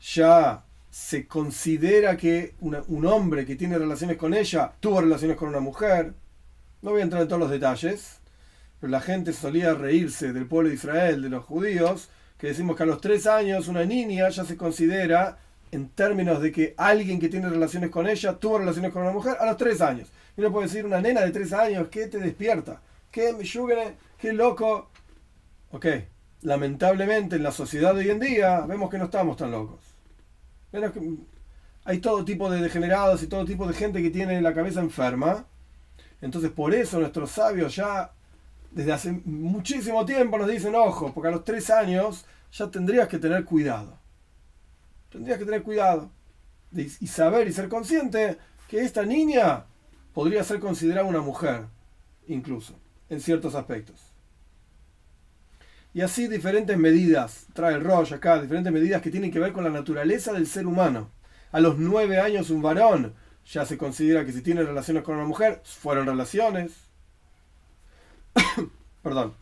ya 0.00 0.64
se 0.90 1.28
considera 1.28 2.16
que 2.16 2.54
un 2.60 3.06
hombre 3.06 3.46
que 3.46 3.54
tiene 3.54 3.78
relaciones 3.78 4.16
con 4.16 4.34
ella 4.34 4.72
tuvo 4.80 5.00
relaciones 5.00 5.36
con 5.36 5.48
una 5.48 5.60
mujer. 5.60 6.14
No 6.82 6.90
voy 6.90 7.00
a 7.00 7.04
entrar 7.04 7.22
en 7.22 7.28
todos 7.28 7.40
los 7.40 7.50
detalles, 7.50 8.18
pero 8.80 8.90
la 8.90 9.00
gente 9.00 9.32
solía 9.32 9.74
reírse 9.74 10.32
del 10.32 10.46
pueblo 10.46 10.68
de 10.68 10.74
Israel, 10.74 11.22
de 11.22 11.28
los 11.28 11.44
judíos, 11.44 12.10
que 12.38 12.48
decimos 12.48 12.76
que 12.76 12.82
a 12.82 12.86
los 12.86 13.00
tres 13.00 13.26
años 13.26 13.68
una 13.68 13.84
niña 13.84 14.28
ya 14.30 14.44
se 14.44 14.56
considera, 14.56 15.38
en 15.70 15.88
términos 15.90 16.42
de 16.42 16.50
que 16.50 16.74
alguien 16.76 17.20
que 17.20 17.28
tiene 17.28 17.48
relaciones 17.48 17.90
con 17.90 18.08
ella 18.08 18.36
tuvo 18.38 18.58
relaciones 18.58 18.92
con 18.92 19.02
una 19.02 19.12
mujer, 19.12 19.36
a 19.38 19.46
los 19.46 19.56
tres 19.56 19.80
años. 19.80 20.08
Y 20.36 20.40
uno 20.40 20.50
puede 20.50 20.66
decir, 20.66 20.84
una 20.84 21.00
nena 21.00 21.20
de 21.20 21.30
tres 21.30 21.52
años, 21.52 21.88
¿qué 21.88 22.08
te 22.08 22.18
despierta? 22.18 22.80
¿Qué 23.12 23.32
me 23.32 23.44
¿Qué 24.18 24.32
loco? 24.32 24.90
Ok, 25.70 25.86
lamentablemente 26.42 27.36
en 27.36 27.44
la 27.44 27.52
sociedad 27.52 27.94
de 27.94 28.00
hoy 28.00 28.10
en 28.10 28.18
día 28.18 28.60
vemos 28.62 28.90
que 28.90 28.98
no 28.98 29.04
estamos 29.04 29.36
tan 29.36 29.52
locos 29.52 29.89
hay 31.84 31.98
todo 31.98 32.24
tipo 32.24 32.50
de 32.50 32.60
degenerados 32.60 33.22
y 33.22 33.26
todo 33.26 33.44
tipo 33.44 33.66
de 33.66 33.74
gente 33.74 34.02
que 34.02 34.10
tiene 34.10 34.40
la 34.40 34.54
cabeza 34.54 34.80
enferma. 34.80 35.46
Entonces 36.20 36.50
por 36.50 36.74
eso 36.74 37.00
nuestros 37.00 37.30
sabios 37.30 37.74
ya 37.74 38.12
desde 38.70 38.92
hace 38.92 39.12
muchísimo 39.24 40.04
tiempo 40.04 40.38
nos 40.38 40.48
dicen, 40.48 40.74
ojo, 40.74 41.12
porque 41.12 41.28
a 41.28 41.32
los 41.32 41.44
tres 41.44 41.70
años 41.70 42.24
ya 42.52 42.70
tendrías 42.70 43.08
que 43.08 43.18
tener 43.18 43.44
cuidado. 43.44 43.98
Tendrías 45.10 45.38
que 45.38 45.44
tener 45.44 45.62
cuidado. 45.62 46.10
y 46.72 47.06
saber 47.08 47.48
y 47.48 47.52
ser 47.52 47.68
consciente 47.68 48.38
que 48.68 48.80
esta 48.80 49.04
niña 49.04 49.64
podría 50.14 50.44
ser 50.44 50.60
considerada 50.60 51.06
una 51.06 51.20
mujer, 51.20 51.66
incluso, 52.28 52.74
en 53.08 53.20
ciertos 53.20 53.56
aspectos. 53.56 54.09
Y 55.92 56.02
así 56.02 56.28
diferentes 56.28 56.78
medidas, 56.78 57.46
trae 57.52 57.74
el 57.74 57.82
rollo 57.82 58.14
acá, 58.14 58.40
diferentes 58.40 58.72
medidas 58.72 59.02
que 59.02 59.10
tienen 59.10 59.32
que 59.32 59.40
ver 59.40 59.52
con 59.52 59.64
la 59.64 59.70
naturaleza 59.70 60.32
del 60.32 60.46
ser 60.46 60.66
humano. 60.66 61.10
A 61.50 61.58
los 61.58 61.78
nueve 61.78 62.20
años 62.20 62.50
un 62.50 62.62
varón 62.62 63.14
ya 63.44 63.66
se 63.66 63.76
considera 63.76 64.24
que 64.24 64.32
si 64.32 64.40
tiene 64.40 64.62
relaciones 64.62 65.02
con 65.02 65.16
una 65.16 65.26
mujer, 65.26 65.60
fueron 65.64 66.06
relaciones. 66.06 66.70
Perdón. 69.02 69.34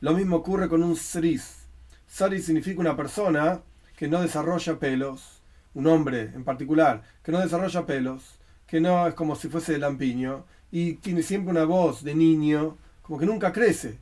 Lo 0.00 0.12
mismo 0.12 0.36
ocurre 0.36 0.68
con 0.68 0.82
un 0.82 0.96
sris. 0.96 1.66
Sari 2.08 2.42
significa 2.42 2.80
una 2.80 2.96
persona 2.96 3.60
que 3.96 4.08
no 4.08 4.20
desarrolla 4.20 4.80
pelos, 4.80 5.40
un 5.74 5.86
hombre 5.86 6.32
en 6.34 6.42
particular, 6.42 7.02
que 7.22 7.30
no 7.30 7.38
desarrolla 7.38 7.86
pelos, 7.86 8.40
que 8.66 8.80
no 8.80 9.06
es 9.06 9.14
como 9.14 9.36
si 9.36 9.48
fuese 9.48 9.78
lampiño, 9.78 10.44
y 10.72 10.94
tiene 10.94 11.22
siempre 11.22 11.52
una 11.52 11.64
voz 11.64 12.02
de 12.02 12.16
niño, 12.16 12.76
como 13.02 13.20
que 13.20 13.26
nunca 13.26 13.52
crece 13.52 13.98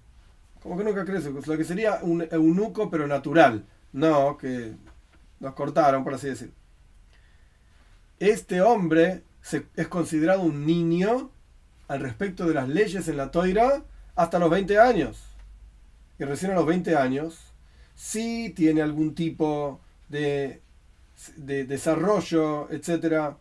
como 0.62 0.76
que 0.76 0.84
nunca 0.84 1.04
crece, 1.04 1.30
lo 1.30 1.56
que 1.56 1.64
sería 1.64 2.00
un 2.02 2.26
eunuco 2.30 2.90
pero 2.90 3.06
natural, 3.06 3.64
no 3.92 4.36
que 4.36 4.74
nos 5.40 5.54
cortaron, 5.54 6.04
por 6.04 6.14
así 6.14 6.28
decir. 6.28 6.52
Este 8.18 8.60
hombre 8.60 9.22
es 9.76 9.88
considerado 9.88 10.42
un 10.42 10.66
niño 10.66 11.30
al 11.88 12.00
respecto 12.00 12.46
de 12.46 12.54
las 12.54 12.68
leyes 12.68 13.06
en 13.08 13.16
la 13.16 13.30
toira 13.30 13.84
hasta 14.14 14.38
los 14.38 14.50
20 14.50 14.78
años. 14.78 15.22
Y 16.18 16.24
recién 16.24 16.52
a 16.52 16.54
los 16.54 16.66
20 16.66 16.96
años, 16.96 17.52
si 17.94 18.50
tiene 18.50 18.82
algún 18.82 19.14
tipo 19.14 19.80
de, 20.08 20.62
de 21.36 21.64
desarrollo, 21.64 22.70
etcétera, 22.70 23.36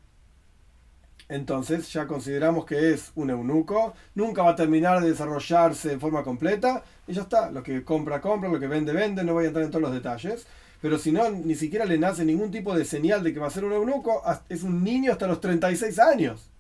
entonces 1.28 1.92
ya 1.92 2.06
consideramos 2.08 2.66
que 2.66 2.94
es 2.94 3.12
un 3.16 3.30
eunuco, 3.30 3.94
nunca 4.14 4.44
va 4.44 4.52
a 4.52 4.56
terminar 4.56 5.02
de 5.02 5.10
desarrollarse 5.10 5.94
en 5.94 6.00
forma 6.00 6.24
completa 6.24 6.84
y 7.08 7.14
ya 7.14 7.24
está, 7.24 7.50
lo 7.52 7.64
que 7.64 7.84
compra, 7.84 8.22
compra, 8.22 8.50
lo 8.50 8.60
que 8.60 8.68
vende, 8.68 8.94
vende, 8.94 9.24
no 9.24 9.34
voy 9.34 9.46
a 9.46 9.48
entrar 9.48 9.66
en 9.66 9.72
todos 9.72 9.82
los 9.82 9.94
detalles, 9.94 10.46
pero 10.82 11.00
si 11.00 11.12
no, 11.12 11.30
ni 11.30 11.56
siquiera 11.56 11.86
le 11.86 11.98
nace 11.98 12.24
ningún 12.24 12.52
tipo 12.52 12.76
de 12.76 12.86
señal 12.86 13.24
de 13.24 13.34
que 13.34 13.40
va 13.40 13.48
a 13.48 13.52
ser 13.52 13.66
un 13.66 13.74
eunuco, 13.74 14.22
es 14.50 14.64
un 14.64 14.84
niño 14.84 15.12
hasta 15.12 15.28
los 15.28 15.42
36 15.42 16.00
años. 16.00 16.52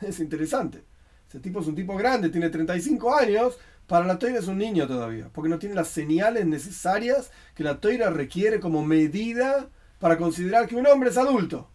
Es 0.00 0.18
interesante. 0.18 0.82
Ese 1.28 1.38
tipo 1.38 1.60
es 1.60 1.66
un 1.66 1.74
tipo 1.74 1.96
grande, 1.96 2.30
tiene 2.30 2.50
35 2.50 3.14
años, 3.16 3.58
para 3.86 4.06
la 4.06 4.18
toira 4.18 4.38
es 4.38 4.48
un 4.48 4.58
niño 4.58 4.86
todavía, 4.86 5.28
porque 5.32 5.50
no 5.50 5.58
tiene 5.58 5.74
las 5.74 5.88
señales 5.88 6.46
necesarias 6.46 7.30
que 7.54 7.64
la 7.64 7.80
toira 7.80 8.10
requiere 8.10 8.58
como 8.58 8.84
medida 8.84 9.68
para 9.98 10.16
considerar 10.16 10.66
que 10.66 10.76
un 10.76 10.86
hombre 10.86 11.10
es 11.10 11.18
adulto. 11.18 11.68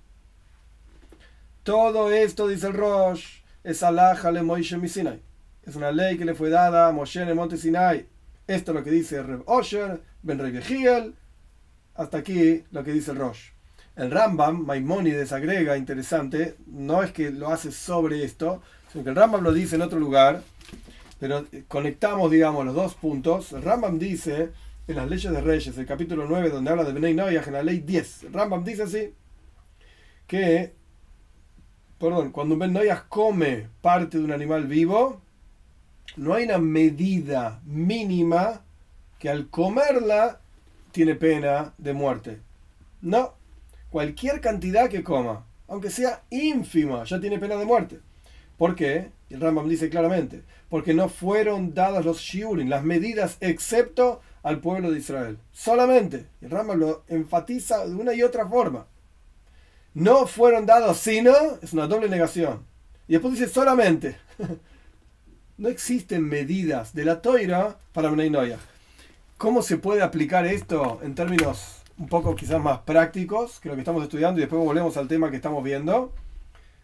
Todo 1.63 2.11
esto, 2.11 2.47
dice 2.47 2.67
el 2.67 2.73
Rosh, 2.73 3.41
es 3.63 3.83
alaja 3.83 4.31
le 4.31 4.43
Moishe 4.43 4.87
Sinai. 4.87 5.21
Es 5.65 5.75
una 5.75 5.91
ley 5.91 6.17
que 6.17 6.25
le 6.25 6.33
fue 6.33 6.49
dada 6.49 6.87
a 6.87 6.91
Moshe 6.91 7.21
en 7.21 7.29
el 7.29 7.35
monte 7.35 7.57
Sinai. 7.57 8.07
Esto 8.47 8.71
es 8.71 8.75
lo 8.75 8.83
que 8.83 8.89
dice 8.89 9.21
Reb 9.21 9.43
Osher, 9.45 10.01
Ben. 10.23 10.41
Hasta 11.93 12.17
aquí 12.17 12.63
lo 12.71 12.83
que 12.83 12.91
dice 12.91 13.11
el 13.11 13.17
Rosh. 13.17 13.49
El 13.95 14.09
Rambam, 14.09 14.65
Maimónides 14.65 15.33
agrega, 15.33 15.77
interesante, 15.77 16.55
no 16.65 17.03
es 17.03 17.11
que 17.11 17.31
lo 17.31 17.49
hace 17.49 17.71
sobre 17.71 18.23
esto, 18.23 18.61
sino 18.91 19.03
que 19.03 19.09
el 19.09 19.15
Rambam 19.15 19.43
lo 19.43 19.51
dice 19.51 19.75
en 19.75 19.81
otro 19.81 19.99
lugar, 19.99 20.41
pero 21.19 21.45
conectamos, 21.67 22.31
digamos, 22.31 22.65
los 22.65 22.73
dos 22.73 22.95
puntos. 22.95 23.51
El 23.51 23.61
Rambam 23.61 23.99
dice 23.99 24.51
en 24.87 24.95
las 24.95 25.09
leyes 25.09 25.31
de 25.31 25.41
Reyes, 25.41 25.77
el 25.77 25.85
capítulo 25.85 26.25
9, 26.27 26.49
donde 26.49 26.71
habla 26.71 26.85
de 26.85 26.93
Benei 26.93 27.13
Noyaj, 27.13 27.47
en 27.47 27.53
la 27.53 27.63
ley 27.63 27.79
10. 27.81 28.23
El 28.23 28.33
Rambam 28.33 28.63
dice 28.63 28.83
así, 28.83 29.13
que 30.25 30.78
perdón, 31.99 32.31
cuando 32.31 32.55
un 32.55 32.59
Ben 32.59 32.77
come 33.09 33.67
parte 33.81 34.17
de 34.17 34.23
un 34.23 34.31
animal 34.31 34.67
vivo, 34.67 35.21
no 36.15 36.33
hay 36.33 36.45
una 36.45 36.57
medida 36.57 37.61
mínima 37.65 38.61
que 39.19 39.29
al 39.29 39.49
comerla 39.49 40.39
tiene 40.91 41.15
pena 41.15 41.73
de 41.77 41.93
muerte. 41.93 42.39
No, 43.01 43.33
cualquier 43.89 44.41
cantidad 44.41 44.89
que 44.89 45.03
coma, 45.03 45.45
aunque 45.67 45.89
sea 45.89 46.23
ínfima, 46.29 47.03
ya 47.03 47.19
tiene 47.19 47.37
pena 47.37 47.55
de 47.55 47.65
muerte. 47.65 47.99
¿Por 48.57 48.75
qué? 48.75 49.11
El 49.29 49.41
Rambam 49.41 49.69
dice 49.69 49.89
claramente, 49.89 50.43
porque 50.69 50.93
no 50.93 51.07
fueron 51.09 51.73
dadas 51.73 52.03
los 52.03 52.19
shiurim, 52.19 52.67
las 52.67 52.83
medidas, 52.83 53.37
excepto 53.41 54.21
al 54.43 54.59
pueblo 54.59 54.91
de 54.91 54.99
Israel. 54.99 55.37
Solamente. 55.51 56.25
El 56.41 56.49
Rambam 56.49 56.79
lo 56.79 57.03
enfatiza 57.07 57.85
de 57.85 57.95
una 57.95 58.13
y 58.13 58.23
otra 58.23 58.47
forma. 58.47 58.87
No 59.99 60.27
fueron 60.27 60.65
dados, 60.65 60.97
sino, 60.97 61.33
es 61.61 61.73
una 61.73 61.85
doble 61.85 62.07
negación. 62.07 62.65
Y 63.05 63.13
después 63.13 63.33
dice 63.33 63.49
solamente. 63.49 64.15
no 65.57 65.67
existen 65.67 66.23
medidas 66.23 66.93
de 66.93 67.03
la 67.03 67.21
toira 67.21 67.79
para 67.91 68.09
Bnei 68.09 68.29
Noyah. 68.29 68.59
¿Cómo 69.37 69.61
se 69.61 69.75
puede 69.75 70.01
aplicar 70.01 70.45
esto 70.45 71.01
en 71.03 71.15
términos 71.15 71.81
un 71.97 72.07
poco 72.07 72.33
quizás 72.33 72.61
más 72.61 72.79
prácticos 72.79 73.59
que 73.59 73.67
lo 73.67 73.75
que 73.75 73.81
estamos 73.81 74.01
estudiando 74.01 74.39
y 74.39 74.43
después 74.43 74.63
volvemos 74.63 74.95
al 74.95 75.09
tema 75.09 75.29
que 75.29 75.35
estamos 75.35 75.61
viendo? 75.65 76.13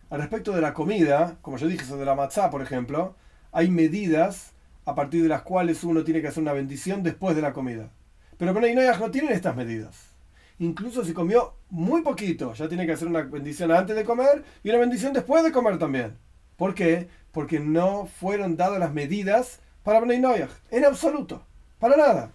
Al 0.10 0.20
respecto 0.20 0.52
de 0.52 0.60
la 0.60 0.74
comida, 0.74 1.38
como 1.42 1.56
yo 1.56 1.68
dije 1.68 1.86
sobre 1.86 2.04
la 2.04 2.16
matzá, 2.16 2.50
por 2.50 2.62
ejemplo, 2.62 3.16
hay 3.54 3.70
medidas 3.70 4.52
a 4.84 4.94
partir 4.94 5.24
de 5.24 5.30
las 5.30 5.44
cuales 5.44 5.86
uno 5.86 6.04
tiene 6.04 6.22
que 6.22 6.28
hacer 6.28 6.44
una 6.44 6.52
bendición 6.52 7.02
después 7.02 7.34
de 7.38 7.44
la 7.44 7.54
comida. 7.54 7.92
Pero 8.38 8.54
Bnei 8.54 8.76
Noyah 8.76 9.00
no 9.00 9.10
tienen 9.10 9.32
estas 9.32 9.56
medidas. 9.56 10.15
Incluso 10.60 11.04
si 11.04 11.14
comió 11.14 11.54
muy 11.70 12.02
poquito, 12.02 12.54
ya 12.54 12.70
tiene 12.70 12.86
que 12.86 12.94
hacer 12.94 13.08
una 13.08 13.22
bendición 13.24 13.72
antes 13.72 13.96
de 13.96 14.06
comer 14.06 14.44
y 14.64 14.70
una 14.70 14.80
bendición 14.80 15.12
después 15.12 15.44
de 15.44 15.52
comer 15.52 15.78
también. 15.78 16.18
¿Por 16.56 16.74
qué? 16.74 17.10
Porque 17.32 17.60
no 17.60 18.06
fueron 18.06 18.56
dadas 18.56 18.80
las 18.80 18.94
medidas 18.94 19.60
para 19.84 20.00
Bnei 20.00 20.20
Noyah. 20.20 20.50
En 20.72 20.86
absoluto. 20.86 21.44
Para 21.80 21.98
nada. 21.98 22.32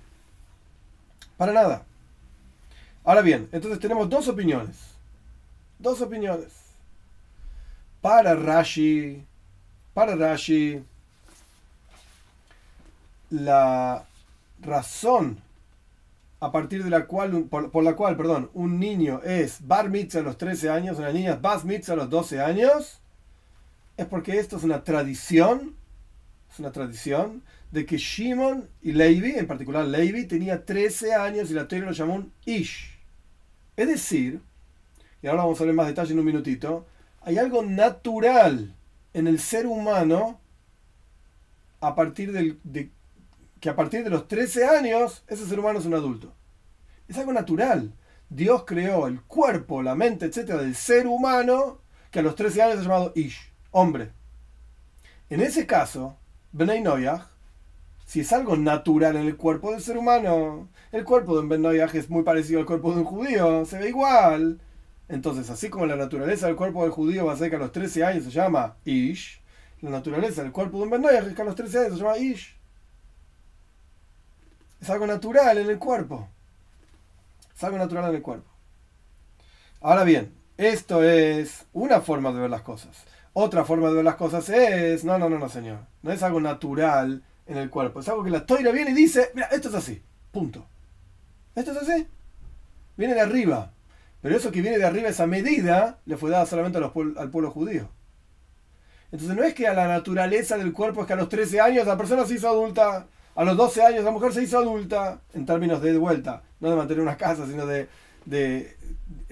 Para 1.39 1.53
nada. 1.53 1.87
Ahora 3.05 3.23
bien, 3.23 3.49
entonces 3.53 3.81
tenemos 3.81 4.11
dos 4.11 4.29
opiniones. 4.29 4.77
Dos 5.79 6.03
opiniones. 6.03 6.53
Para 8.03 8.35
Rashi, 8.35 9.25
para 9.95 10.15
Rashi, 10.15 10.83
la 13.31 14.05
razón 14.61 15.41
a 16.41 16.51
partir 16.51 16.83
de 16.83 16.91
la 16.91 17.07
cual, 17.07 17.45
por, 17.51 17.85
la 17.85 17.95
cual, 17.95 18.17
perdón, 18.17 18.51
un 18.55 18.81
niño 18.81 19.21
es 19.23 19.67
bar 19.67 19.91
mitzvah 19.91 20.21
a 20.21 20.25
los 20.25 20.39
13 20.39 20.71
años, 20.71 20.99
una 20.99 21.13
niña 21.13 21.35
es 21.35 21.41
bas 21.41 21.65
mitzvah 21.65 21.95
a 21.95 21.97
los 21.99 22.11
12 22.11 22.41
años, 22.41 23.01
es 23.99 24.07
porque 24.07 24.39
esto 24.39 24.57
es 24.57 24.65
una 24.65 24.83
tradición, 24.83 25.77
es 26.51 26.59
una 26.59 26.73
tradición 26.73 27.43
de 27.71 27.85
que 27.85 27.99
Shimon 27.99 28.69
y 28.81 28.93
Levi, 28.93 29.33
en 29.33 29.47
particular 29.47 29.85
Levi, 29.85 30.25
tenía 30.25 30.65
13 30.65 31.15
años 31.15 31.51
y 31.51 31.55
la 31.55 31.69
teoría 31.69 31.89
lo 31.89 31.93
llamó 31.93 32.15
un 32.15 32.33
Ish. 32.47 32.99
Es 33.77 33.89
decir, 33.89 34.41
y 35.23 35.27
ahora 35.27 35.43
vamos 35.43 35.61
a 35.61 35.65
ver 35.65 35.75
más 35.75 35.87
detalle 35.87 36.13
en 36.13 36.19
un 36.19 36.25
minutito, 36.25 36.87
hay 37.21 37.37
algo 37.37 37.63
natural 37.63 38.75
en 39.13 39.27
el 39.27 39.39
ser 39.39 39.67
humano 39.67 40.41
a 41.81 41.95
partir 41.95 42.33
del, 42.33 42.59
de 42.65 42.91
que 43.61 43.69
a 43.69 43.77
partir 43.77 44.03
de 44.03 44.11
los 44.11 44.27
13 44.27 44.67
años 44.67 45.25
ese 45.29 45.47
ser 45.47 45.61
humano 45.61 45.79
es 45.79 45.87
un 45.87 45.95
adulto. 45.95 46.33
Es 47.09 47.19
algo 47.19 47.33
natural. 47.33 47.93
Dios 48.29 48.65
creó 48.67 49.07
el 49.07 49.23
cuerpo, 49.23 49.83
la 49.83 49.95
mente, 49.95 50.27
etcétera, 50.27 50.63
del 50.63 50.75
ser 50.75 51.07
humano 51.07 51.81
que 52.11 52.21
a 52.21 52.23
los 52.23 52.35
13 52.35 52.63
años 52.63 52.79
es 52.79 52.83
llamado 52.85 53.13
Ish, 53.15 53.53
hombre. 53.71 54.13
En 55.29 55.41
ese 55.41 55.67
caso, 55.67 56.17
Bnei 56.53 56.81
Noyah, 56.81 57.29
si 58.07 58.21
es 58.21 58.33
algo 58.33 58.57
natural 58.57 59.17
en 59.17 59.27
el 59.27 59.37
cuerpo 59.37 59.71
del 59.71 59.81
ser 59.81 59.97
humano, 59.97 60.69
el 60.91 61.05
cuerpo 61.05 61.35
de 61.35 61.43
un 61.43 61.49
Ben 61.49 61.65
es 61.65 62.11
muy 62.11 62.25
parecido 62.25 62.59
al 62.59 62.67
cuerpo 62.67 62.93
de 62.93 62.99
un 62.99 63.05
judío, 63.05 63.65
se 63.65 63.79
ve 63.79 63.89
igual. 63.89 64.61
Entonces, 65.09 65.49
así 65.51 65.71
como 65.71 65.87
la 65.87 65.95
naturaleza 65.95 66.47
del 66.47 66.57
cuerpo 66.57 66.83
del 66.83 66.91
judío 66.91 67.27
va 67.27 67.35
a 67.35 67.37
ser 67.37 67.51
que 67.51 67.57
a 67.57 67.61
los 67.61 67.71
13 67.71 68.05
años 68.05 68.25
se 68.25 68.31
llama 68.31 68.77
Ish, 68.85 69.41
la 69.81 69.91
naturaleza 69.91 70.43
del 70.43 70.51
cuerpo 70.51 70.79
de 70.79 70.85
un 70.85 70.91
Ben 70.91 71.05
es 71.05 71.35
que 71.35 71.43
a 71.43 71.45
los 71.45 71.55
13 71.55 71.79
años 71.79 71.93
se 71.93 71.99
llama 72.05 72.19
Ish. 72.19 72.60
Es 74.81 74.89
algo 74.91 75.07
natural 75.07 75.59
en 75.59 75.69
el 75.69 75.79
cuerpo. 75.79 76.29
Es 77.55 77.63
algo 77.65 77.79
natural 77.79 78.09
en 78.11 78.17
el 78.17 78.23
cuerpo. 78.23 78.49
Ahora 79.81 80.05
bien, 80.05 80.35
esto 80.57 81.03
es 81.03 81.67
una 81.73 82.01
forma 82.01 82.33
de 82.33 82.41
ver 82.41 82.51
las 82.51 82.63
cosas. 82.63 83.05
Otra 83.33 83.65
forma 83.65 83.89
de 83.89 83.95
ver 83.95 84.05
las 84.05 84.17
cosas 84.17 84.49
es, 84.49 85.05
no, 85.05 85.19
no, 85.19 85.29
no, 85.29 85.39
no, 85.39 85.49
señor. 85.49 85.81
No 86.03 86.13
es 86.13 86.23
algo 86.23 86.41
natural 86.41 87.23
en 87.47 87.57
el 87.57 87.71
cuerpo. 87.71 88.01
Es 88.01 88.09
algo 88.09 88.25
que 88.25 88.31
la 88.31 88.47
toira 88.47 88.73
viene 88.73 88.91
y 88.91 88.95
dice, 88.95 89.31
mira, 89.35 89.49
esto 89.49 89.69
es 89.69 89.75
así. 89.75 90.03
Punto. 90.33 90.67
Esto 91.55 91.73
es 91.73 91.79
así. 91.79 92.07
Viene 92.97 93.15
de 93.15 93.21
arriba. 93.21 93.73
Pero 94.23 94.37
eso 94.37 94.51
que 94.51 94.61
viene 94.61 94.79
de 94.79 94.85
arriba, 94.85 95.09
esa 95.09 95.27
medida, 95.27 95.99
le 96.05 96.17
fue 96.17 96.31
dada 96.31 96.47
solamente 96.47 96.79
al 96.79 97.31
pueblo 97.31 97.51
judío. 97.51 97.89
Entonces 99.13 99.37
no 99.37 99.43
es 99.43 99.55
que 99.55 99.67
a 99.67 99.75
la 99.75 99.89
naturaleza 99.89 100.57
del 100.57 100.73
cuerpo 100.73 101.01
es 101.01 101.07
que 101.07 101.15
a 101.15 101.17
los 101.17 101.29
13 101.29 101.61
años 101.61 101.87
la 101.87 101.97
persona 101.97 102.27
se 102.27 102.35
hizo 102.35 102.49
adulta 102.49 103.07
a 103.35 103.45
los 103.45 103.57
12 103.57 103.83
años 103.83 104.05
la 104.05 104.11
mujer 104.11 104.33
se 104.33 104.43
hizo 104.43 104.59
adulta, 104.59 105.21
en 105.33 105.47
términos 105.47 105.81
de 105.81 105.97
vuelta, 105.97 106.43
no 106.61 106.71
de 106.71 106.77
mantener 106.77 107.03
una 107.03 107.17
casa, 107.17 107.47
sino 107.47 107.67
de, 107.67 107.89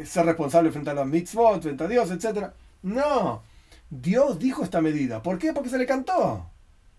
ser 0.04 0.26
responsable 0.26 0.70
frente 0.70 0.90
a 0.90 0.94
los 0.94 1.06
mitzvot, 1.06 1.62
frente 1.62 1.84
a 1.84 1.88
Dios, 1.88 2.10
etc. 2.10 2.48
No, 2.82 3.42
Dios 3.90 4.38
dijo 4.38 4.62
esta 4.62 4.80
medida. 4.80 5.22
¿Por 5.22 5.38
qué? 5.38 5.52
Porque 5.52 5.68
se 5.68 5.78
le 5.78 5.86
cantó. 5.86 6.48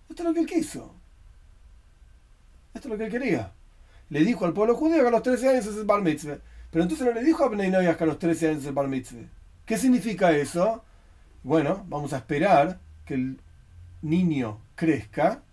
Esto 0.09 0.23
es 0.23 0.27
lo 0.27 0.33
que 0.33 0.41
él 0.41 0.45
quiso. 0.45 0.93
Esto 2.73 2.88
es 2.88 2.91
lo 2.91 2.97
que 2.97 3.05
él 3.05 3.12
quería. 3.12 3.53
Le 4.09 4.23
dijo 4.23 4.45
al 4.45 4.53
pueblo 4.53 4.75
judío 4.75 5.01
que 5.01 5.07
a 5.07 5.12
los 5.12 5.23
13 5.23 5.49
años 5.49 5.65
es 5.65 5.77
el 5.77 5.85
bar 5.85 6.01
mitzvah. 6.01 6.38
Pero 6.71 6.83
entonces 6.83 7.07
no 7.07 7.13
le 7.13 7.23
dijo 7.23 7.43
a 7.43 7.49
Bnei 7.49 7.71
que 7.71 8.03
a 8.03 8.07
los 8.07 8.19
13 8.19 8.49
años 8.49 8.62
es 8.62 8.67
el 8.67 8.73
bar 8.73 8.88
mitzvah. 8.88 9.27
¿Qué 9.65 9.77
significa 9.77 10.31
eso? 10.31 10.83
Bueno, 11.43 11.85
vamos 11.88 12.13
a 12.13 12.17
esperar 12.17 12.79
que 13.05 13.13
el 13.13 13.41
niño 14.01 14.59
crezca 14.75 15.43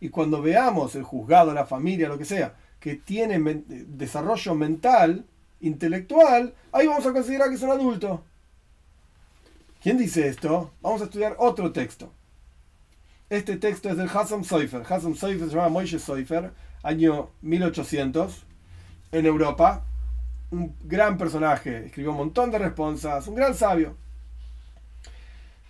y 0.00 0.08
cuando 0.10 0.42
veamos 0.42 0.94
el 0.94 1.02
juzgado, 1.02 1.52
la 1.52 1.66
familia, 1.66 2.08
lo 2.08 2.18
que 2.18 2.24
sea, 2.24 2.54
que 2.78 2.96
tiene 2.96 3.38
desarrollo 3.66 4.54
mental, 4.54 5.24
intelectual, 5.60 6.54
ahí 6.72 6.86
vamos 6.86 7.06
a 7.06 7.12
considerar 7.12 7.48
que 7.48 7.56
es 7.56 7.62
un 7.62 7.70
adulto. 7.70 8.22
¿Quién 9.82 9.98
dice 9.98 10.28
esto? 10.28 10.72
Vamos 10.80 11.00
a 11.00 11.04
estudiar 11.04 11.36
otro 11.38 11.72
texto. 11.72 12.12
Este 13.30 13.56
texto 13.56 13.90
es 13.90 13.96
del 13.96 14.08
Hassan 14.08 14.44
Seufer. 14.44 14.82
Hassan 14.88 15.14
Seufer 15.14 15.48
se 15.48 15.54
llama 15.54 15.68
Moishe 15.68 15.98
Seufer, 15.98 16.52
año 16.82 17.30
1800, 17.42 18.44
en 19.12 19.26
Europa. 19.26 19.84
Un 20.50 20.74
gran 20.84 21.18
personaje, 21.18 21.86
escribió 21.86 22.12
un 22.12 22.18
montón 22.18 22.50
de 22.50 22.58
responsas, 22.58 23.28
un 23.28 23.34
gran 23.34 23.54
sabio 23.54 23.96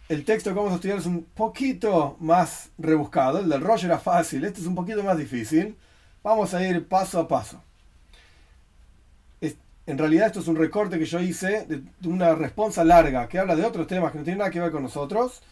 el 0.08 0.24
texto 0.24 0.50
que 0.50 0.56
vamos 0.56 0.72
a 0.72 0.76
estudiar 0.76 0.98
es 0.98 1.06
un 1.06 1.24
poquito 1.24 2.16
más 2.20 2.70
rebuscado. 2.78 3.40
El 3.40 3.48
del 3.48 3.60
Roger 3.60 3.90
era 3.90 3.98
fácil, 3.98 4.44
este 4.44 4.60
es 4.60 4.66
un 4.66 4.74
poquito 4.74 5.02
más 5.02 5.18
difícil. 5.18 5.76
Vamos 6.22 6.54
a 6.54 6.66
ir 6.66 6.86
paso 6.86 7.20
a 7.20 7.28
paso. 7.28 7.62
en 9.40 9.96
realidad 9.96 10.26
esto 10.26 10.40
es 10.40 10.48
un 10.48 10.56
recorte 10.56 10.98
que 10.98 11.06
yo 11.06 11.18
hice 11.18 11.64
de, 11.64 11.82
una 12.06 12.34
respuesta 12.34 12.84
larga 12.84 13.26
que 13.26 13.38
habla 13.38 13.56
de 13.56 13.64
otros 13.64 13.86
temas 13.86 14.12
que 14.12 14.18
no 14.18 14.24
tienen 14.24 14.40
nada 14.40 14.50
que 14.50 14.60
ver 14.60 14.70
con 14.70 14.82
nosotros. 14.82 15.42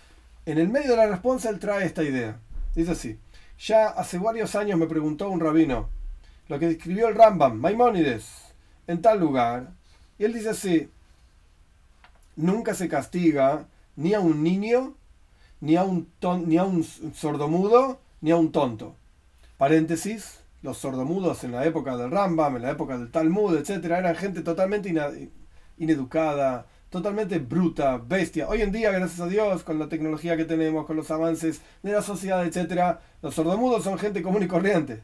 En 0.44 0.58
el 0.58 0.68
medio 0.68 0.90
de 0.90 0.96
la 0.98 1.06
respuesta 1.06 1.48
él 1.48 1.58
trae 1.58 1.86
esta 1.86 2.02
idea. 2.02 2.38
Dice 2.74 2.92
así. 2.92 3.18
Ya 3.58 3.86
hace 3.88 4.18
varios 4.18 4.54
años 4.54 4.78
me 4.78 4.86
preguntó 4.86 5.30
un 5.30 5.40
rabino 5.40 5.88
lo 6.48 6.58
que 6.58 6.70
escribió 6.70 7.08
el 7.08 7.14
Rambam, 7.14 7.58
Maimónides, 7.58 8.26
en 8.86 9.02
tal 9.02 9.18
lugar. 9.18 9.72
Y 10.18 10.24
él 10.24 10.32
dice 10.32 10.50
así. 10.50 10.90
Nunca 12.36 12.74
se 12.74 12.88
castiga 12.88 13.66
ni 13.96 14.14
a 14.14 14.20
un 14.20 14.42
niño, 14.42 14.94
ni 15.60 15.76
a 15.76 15.84
un, 15.84 16.08
ni 16.46 16.56
a 16.56 16.64
un 16.64 16.84
sordomudo, 16.84 18.00
ni 18.20 18.30
a 18.30 18.36
un 18.36 18.52
tonto. 18.52 18.94
Paréntesis, 19.56 20.40
los 20.62 20.78
sordomudos 20.78 21.44
en 21.44 21.52
la 21.52 21.64
época 21.64 21.96
del 21.96 22.10
Rambam, 22.10 22.56
en 22.56 22.62
la 22.62 22.70
época 22.70 22.98
del 22.98 23.10
Talmud, 23.10 23.56
etc., 23.56 23.84
eran 23.84 24.14
gente 24.14 24.42
totalmente 24.42 24.92
ineducada, 25.78 26.66
totalmente 26.90 27.38
bruta, 27.38 27.98
bestia. 27.98 28.48
Hoy 28.48 28.62
en 28.62 28.72
día, 28.72 28.90
gracias 28.90 29.20
a 29.20 29.28
Dios, 29.28 29.62
con 29.64 29.78
la 29.78 29.88
tecnología 29.88 30.36
que 30.36 30.44
tenemos, 30.44 30.86
con 30.86 30.96
los 30.96 31.10
avances 31.10 31.62
de 31.82 31.92
la 31.92 32.02
sociedad, 32.02 32.44
etc., 32.44 32.98
los 33.22 33.34
sordomudos 33.34 33.84
son 33.84 33.98
gente 33.98 34.22
común 34.22 34.42
y 34.42 34.48
corriente. 34.48 35.02